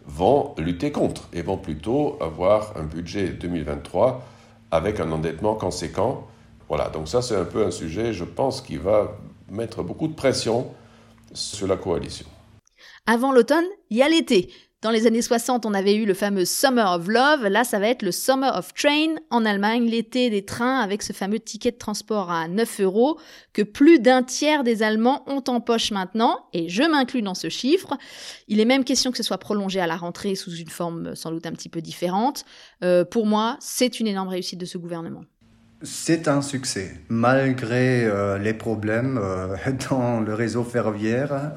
vont 0.05 0.55
lutter 0.59 0.91
contre 0.91 1.29
et 1.33 1.43
vont 1.43 1.57
plutôt 1.57 2.19
avoir 2.21 2.77
un 2.77 2.83
budget 2.83 3.29
2023 3.29 4.27
avec 4.73 4.99
un 4.99 5.13
endettement 5.13 5.55
conséquent. 5.55 6.27
Voilà, 6.69 6.89
donc 6.89 7.07
ça 7.07 7.23
c'est 7.23 7.37
un 7.37 7.45
peu 7.45 7.65
un 7.65 7.71
sujet, 7.71 8.13
je 8.13 8.25
pense, 8.25 8.61
qui 8.63 8.77
va 8.79 9.19
mettre 9.49 9.83
beaucoup 9.85 10.09
de 10.09 10.15
pression 10.15 10.75
sur 11.35 11.69
la 11.69 11.77
coalition. 11.77 12.27
Avant 13.07 13.33
l'automne, 13.33 13.67
il 13.91 13.99
y 13.99 14.03
a 14.03 14.09
l'été. 14.09 14.51
Dans 14.83 14.91
les 14.91 15.07
années 15.07 15.23
60, 15.23 15.65
on 15.65 15.75
avait 15.75 15.95
eu 15.95 16.07
le 16.07 16.13
fameux 16.13 16.45
Summer 16.45 16.91
of 16.91 17.07
Love. 17.07 17.47
Là, 17.47 17.63
ça 17.63 17.79
va 17.79 17.87
être 17.87 18.03
le 18.03 18.11
Summer 18.11 18.53
of 18.59 18.75
Train 18.75 19.15
en 19.31 19.45
Allemagne, 19.45 19.89
l'été 19.89 20.29
des 20.29 20.45
trains 20.45 20.81
avec 20.81 21.05
ce 21.05 21.13
fameux 21.13 21.39
ticket 21.39 21.71
de 21.71 21.77
transport 21.77 22.33
à 22.33 22.49
9 22.49 22.81
euros 22.81 23.17
que 23.53 23.63
plus 23.63 24.01
d'un 24.01 24.25
tiers 24.25 24.65
des 24.65 24.83
Allemands 24.83 25.23
ont 25.29 25.45
en 25.47 25.61
poche 25.61 25.93
maintenant. 25.93 26.47
Et 26.53 26.69
je 26.69 26.83
m'inclus 26.83 27.23
dans 27.23 27.37
ce 27.37 27.49
chiffre. 27.49 27.97
Il 28.49 28.59
est 28.59 28.65
même 28.65 28.83
question 28.83 29.13
que 29.13 29.17
ce 29.17 29.23
soit 29.23 29.39
prolongé 29.39 29.79
à 29.79 29.87
la 29.87 29.95
rentrée 29.95 30.35
sous 30.35 30.53
une 30.53 30.69
forme 30.69 31.15
sans 31.15 31.31
doute 31.31 31.47
un 31.47 31.53
petit 31.53 31.69
peu 31.69 31.81
différente. 31.81 32.45
Euh, 32.83 33.05
pour 33.05 33.25
moi, 33.25 33.59
c'est 33.61 34.01
une 34.01 34.09
énorme 34.09 34.31
réussite 34.31 34.59
de 34.59 34.67
ce 34.67 34.79
gouvernement. 34.79 35.23
C'est 35.83 36.27
un 36.27 36.43
succès, 36.43 36.95
malgré 37.09 38.05
euh, 38.05 38.37
les 38.37 38.55
problèmes 38.55 39.17
euh, 39.23 39.55
dans 39.91 40.19
le 40.19 40.35
réseau 40.35 40.65
ferroviaire 40.65 41.53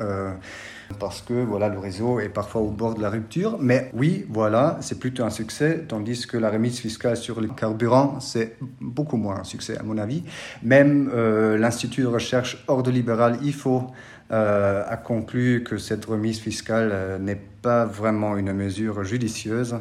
parce 0.99 1.21
que 1.21 1.33
voilà, 1.33 1.69
le 1.69 1.79
réseau 1.79 2.19
est 2.19 2.29
parfois 2.29 2.61
au 2.61 2.69
bord 2.69 2.95
de 2.95 3.01
la 3.01 3.09
rupture. 3.09 3.57
Mais 3.59 3.89
oui, 3.93 4.25
voilà, 4.29 4.77
c'est 4.81 4.99
plutôt 4.99 5.23
un 5.23 5.29
succès, 5.29 5.85
tandis 5.87 6.27
que 6.27 6.37
la 6.37 6.49
remise 6.49 6.79
fiscale 6.79 7.17
sur 7.17 7.41
les 7.41 7.49
carburants, 7.49 8.19
c'est 8.19 8.57
beaucoup 8.81 9.17
moins 9.17 9.39
un 9.39 9.43
succès 9.43 9.77
à 9.77 9.83
mon 9.83 9.97
avis. 9.97 10.23
Même 10.63 11.09
euh, 11.13 11.57
l'Institut 11.57 12.01
de 12.01 12.07
recherche 12.07 12.63
ordre 12.67 12.91
libéral 12.91 13.37
IFO 13.43 13.83
euh, 14.31 14.83
a 14.87 14.97
conclu 14.97 15.63
que 15.63 15.77
cette 15.77 16.05
remise 16.05 16.39
fiscale 16.39 16.89
euh, 16.91 17.17
n'est 17.17 17.41
pas 17.61 17.85
vraiment 17.85 18.37
une 18.37 18.53
mesure 18.53 19.03
judicieuse 19.03 19.75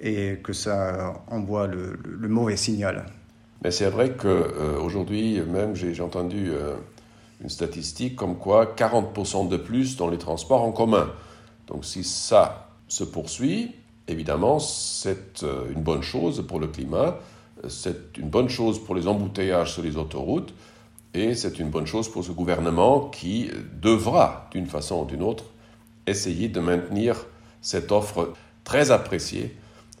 et 0.00 0.38
que 0.42 0.52
ça 0.52 1.22
envoie 1.28 1.66
le 1.66 2.28
mauvais 2.28 2.56
signal. 2.56 3.04
Mais 3.62 3.70
c'est 3.70 3.90
vrai 3.90 4.12
qu'aujourd'hui, 4.16 5.42
même 5.42 5.76
j'ai 5.76 6.00
entendu 6.00 6.50
une 7.40 7.48
statistique 7.48 8.16
comme 8.16 8.36
quoi 8.36 8.74
40% 8.76 9.48
de 9.48 9.56
plus 9.56 9.96
dans 9.96 10.08
les 10.08 10.18
transports 10.18 10.62
en 10.62 10.72
commun. 10.72 11.10
Donc 11.66 11.84
si 11.84 12.04
ça 12.04 12.68
se 12.88 13.04
poursuit, 13.04 13.74
évidemment, 14.08 14.58
c'est 14.58 15.42
euh, 15.42 15.70
une 15.74 15.82
bonne 15.82 16.02
chose 16.02 16.44
pour 16.46 16.60
le 16.60 16.66
climat, 16.66 17.18
c'est 17.68 18.16
une 18.18 18.28
bonne 18.28 18.48
chose 18.48 18.82
pour 18.82 18.94
les 18.94 19.06
embouteillages 19.06 19.74
sur 19.74 19.82
les 19.82 19.96
autoroutes, 19.96 20.52
et 21.14 21.34
c'est 21.34 21.58
une 21.58 21.70
bonne 21.70 21.86
chose 21.86 22.08
pour 22.10 22.24
ce 22.24 22.32
gouvernement 22.32 23.08
qui 23.08 23.50
devra, 23.80 24.48
d'une 24.52 24.66
façon 24.66 25.02
ou 25.02 25.04
d'une 25.04 25.22
autre, 25.22 25.44
essayer 26.06 26.48
de 26.48 26.60
maintenir 26.60 27.26
cette 27.62 27.92
offre 27.92 28.32
très 28.64 28.90
appréciée 28.90 29.56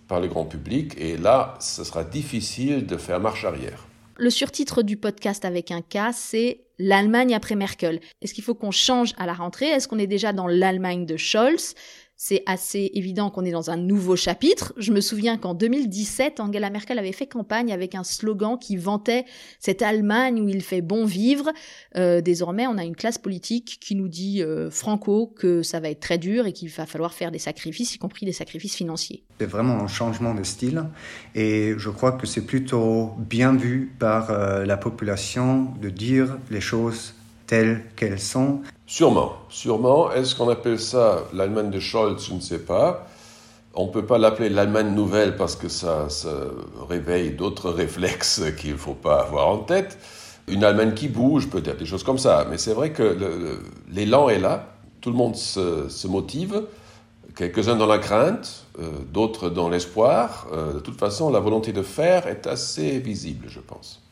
par 0.08 0.20
le 0.20 0.28
grand 0.28 0.44
public. 0.44 0.94
Et 0.98 1.16
là, 1.16 1.54
ce 1.60 1.84
sera 1.84 2.04
difficile 2.04 2.86
de 2.86 2.96
faire 2.96 3.20
marche 3.20 3.44
arrière. 3.44 3.89
Le 4.20 4.28
surtitre 4.28 4.82
du 4.82 4.98
podcast 4.98 5.46
avec 5.46 5.70
un 5.70 5.80
cas, 5.80 6.12
c'est 6.12 6.60
l'Allemagne 6.78 7.34
après 7.34 7.54
Merkel. 7.54 8.00
Est-ce 8.20 8.34
qu'il 8.34 8.44
faut 8.44 8.54
qu'on 8.54 8.70
change 8.70 9.14
à 9.16 9.24
la 9.24 9.32
rentrée? 9.32 9.68
Est-ce 9.68 9.88
qu'on 9.88 9.98
est 9.98 10.06
déjà 10.06 10.34
dans 10.34 10.46
l'Allemagne 10.46 11.06
de 11.06 11.16
Scholz? 11.16 11.74
C'est 12.22 12.42
assez 12.44 12.90
évident 12.92 13.30
qu'on 13.30 13.46
est 13.46 13.50
dans 13.50 13.70
un 13.70 13.78
nouveau 13.78 14.14
chapitre. 14.14 14.74
Je 14.76 14.92
me 14.92 15.00
souviens 15.00 15.38
qu'en 15.38 15.54
2017, 15.54 16.38
Angela 16.38 16.68
Merkel 16.68 16.98
avait 16.98 17.12
fait 17.12 17.26
campagne 17.26 17.72
avec 17.72 17.94
un 17.94 18.04
slogan 18.04 18.58
qui 18.60 18.76
vantait 18.76 19.24
cette 19.58 19.80
Allemagne 19.80 20.38
où 20.38 20.46
il 20.46 20.60
fait 20.62 20.82
bon 20.82 21.06
vivre. 21.06 21.50
Euh, 21.96 22.20
désormais, 22.20 22.66
on 22.66 22.76
a 22.76 22.84
une 22.84 22.94
classe 22.94 23.16
politique 23.16 23.78
qui 23.80 23.94
nous 23.94 24.08
dit 24.08 24.42
euh, 24.42 24.70
franco 24.70 25.32
que 25.34 25.62
ça 25.62 25.80
va 25.80 25.88
être 25.88 26.00
très 26.00 26.18
dur 26.18 26.46
et 26.46 26.52
qu'il 26.52 26.68
va 26.68 26.84
falloir 26.84 27.14
faire 27.14 27.30
des 27.30 27.38
sacrifices, 27.38 27.94
y 27.94 27.98
compris 27.98 28.26
des 28.26 28.32
sacrifices 28.32 28.74
financiers. 28.76 29.24
C'est 29.38 29.46
vraiment 29.46 29.80
un 29.80 29.88
changement 29.88 30.34
de 30.34 30.42
style 30.42 30.84
et 31.34 31.72
je 31.78 31.88
crois 31.88 32.12
que 32.12 32.26
c'est 32.26 32.44
plutôt 32.44 33.12
bien 33.16 33.56
vu 33.56 33.94
par 33.98 34.30
euh, 34.30 34.66
la 34.66 34.76
population 34.76 35.72
de 35.80 35.88
dire 35.88 36.36
les 36.50 36.60
choses 36.60 37.14
telles 37.50 37.82
qu'elles 37.96 38.20
sont. 38.20 38.60
Sûrement, 38.86 39.32
sûrement. 39.48 40.12
Est-ce 40.12 40.36
qu'on 40.36 40.48
appelle 40.48 40.78
ça 40.78 41.24
l'Allemagne 41.34 41.70
de 41.70 41.80
Scholz? 41.80 42.28
Je 42.28 42.34
ne 42.34 42.40
sais 42.40 42.60
pas. 42.60 43.08
On 43.74 43.86
ne 43.86 43.90
peut 43.90 44.06
pas 44.06 44.18
l'appeler 44.18 44.48
l'Allemagne 44.48 44.94
nouvelle 44.94 45.34
parce 45.34 45.56
que 45.56 45.68
ça, 45.68 46.06
réveille 46.88 47.32
d'autres 47.32 47.70
réflexes 47.70 48.42
qu'il 48.56 48.74
ne 48.74 48.76
faut 48.76 48.94
pas 48.94 49.22
avoir 49.22 49.48
en 49.48 49.58
tête. 49.58 49.98
Une 50.46 50.62
Allemagne 50.62 50.94
qui 50.94 51.08
bouge, 51.08 51.50
peut-être, 51.50 51.78
des 51.78 51.86
choses 51.86 52.04
comme 52.04 52.18
ça. 52.18 52.46
Mais 52.48 52.56
c'est 52.56 52.72
vrai 52.72 52.92
que 52.92 53.58
l'élan 53.90 54.28
est 54.28 54.38
là. 54.38 54.68
Tout 55.00 55.10
le 55.10 55.16
monde 55.16 55.34
se, 55.34 56.06
motive. 56.06 56.62
Quelques-uns 57.34 57.76
dans 57.76 57.86
la 57.86 57.98
crainte, 57.98 58.66
euh, 58.78 58.90
d'autres 59.12 59.50
dans 59.50 59.68
l'espoir. 59.68 60.46
Euh, 60.52 60.74
de 60.74 60.78
toute 60.78 60.98
façon, 61.00 61.30
la 61.30 61.40
volonté 61.40 61.72
de 61.72 61.82
faire 61.82 62.28
est 62.28 62.46
assez 62.46 63.00
visible, 63.00 63.46
je 63.48 63.60
pense. 63.60 64.02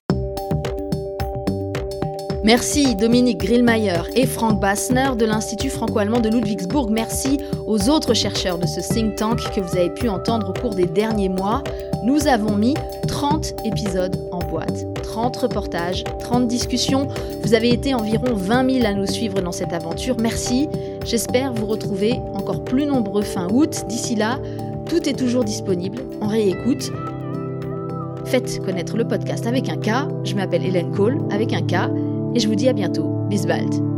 Merci 2.49 2.95
Dominique 2.95 3.41
Grillmayer 3.41 4.01
et 4.17 4.25
Frank 4.25 4.59
Bassner 4.59 5.11
de 5.19 5.27
l'Institut 5.27 5.69
franco-allemand 5.69 6.21
de 6.21 6.31
Ludwigsburg. 6.31 6.89
Merci 6.89 7.37
aux 7.67 7.91
autres 7.91 8.15
chercheurs 8.15 8.57
de 8.57 8.65
ce 8.65 8.81
think 8.81 9.17
tank 9.17 9.39
que 9.55 9.61
vous 9.61 9.77
avez 9.77 9.91
pu 9.91 10.09
entendre 10.09 10.49
au 10.49 10.59
cours 10.59 10.75
des 10.75 10.87
derniers 10.87 11.29
mois. 11.29 11.63
Nous 12.07 12.27
avons 12.27 12.57
mis 12.57 12.73
30 13.07 13.53
épisodes 13.67 14.17
en 14.33 14.39
boîte, 14.39 14.87
30 15.03 15.37
reportages, 15.37 16.05
30 16.21 16.49
discussions. 16.49 17.09
Vous 17.43 17.53
avez 17.53 17.69
été 17.69 17.93
environ 17.93 18.33
20 18.33 18.71
000 18.81 18.87
à 18.87 18.95
nous 18.95 19.07
suivre 19.07 19.43
dans 19.43 19.53
cette 19.53 19.75
aventure. 19.75 20.17
Merci. 20.19 20.71
J'espère 21.05 21.53
vous 21.53 21.67
retrouver 21.67 22.15
encore 22.33 22.65
plus 22.65 22.87
nombreux 22.87 23.25
fin 23.25 23.49
août. 23.51 23.85
D'ici 23.91 24.15
là, 24.15 24.39
tout 24.89 25.07
est 25.07 25.19
toujours 25.19 25.45
disponible 25.45 25.99
en 26.23 26.29
réécoute. 26.29 26.93
Faites 28.25 28.65
connaître 28.65 28.97
le 28.97 29.07
podcast 29.07 29.47
avec 29.47 29.69
un 29.69 29.77
K. 29.77 30.09
Je 30.25 30.35
m'appelle 30.35 30.65
Hélène 30.65 30.93
Cole 30.93 31.19
avec 31.31 31.53
un 31.53 31.61
K 31.61 31.91
et 32.35 32.41
je 32.41 32.49
vous 32.49 32.55
dis 32.55 32.69
à 32.69 32.73
bientôt. 32.73 33.09
Bis 33.29 33.47
bald. 33.47 33.98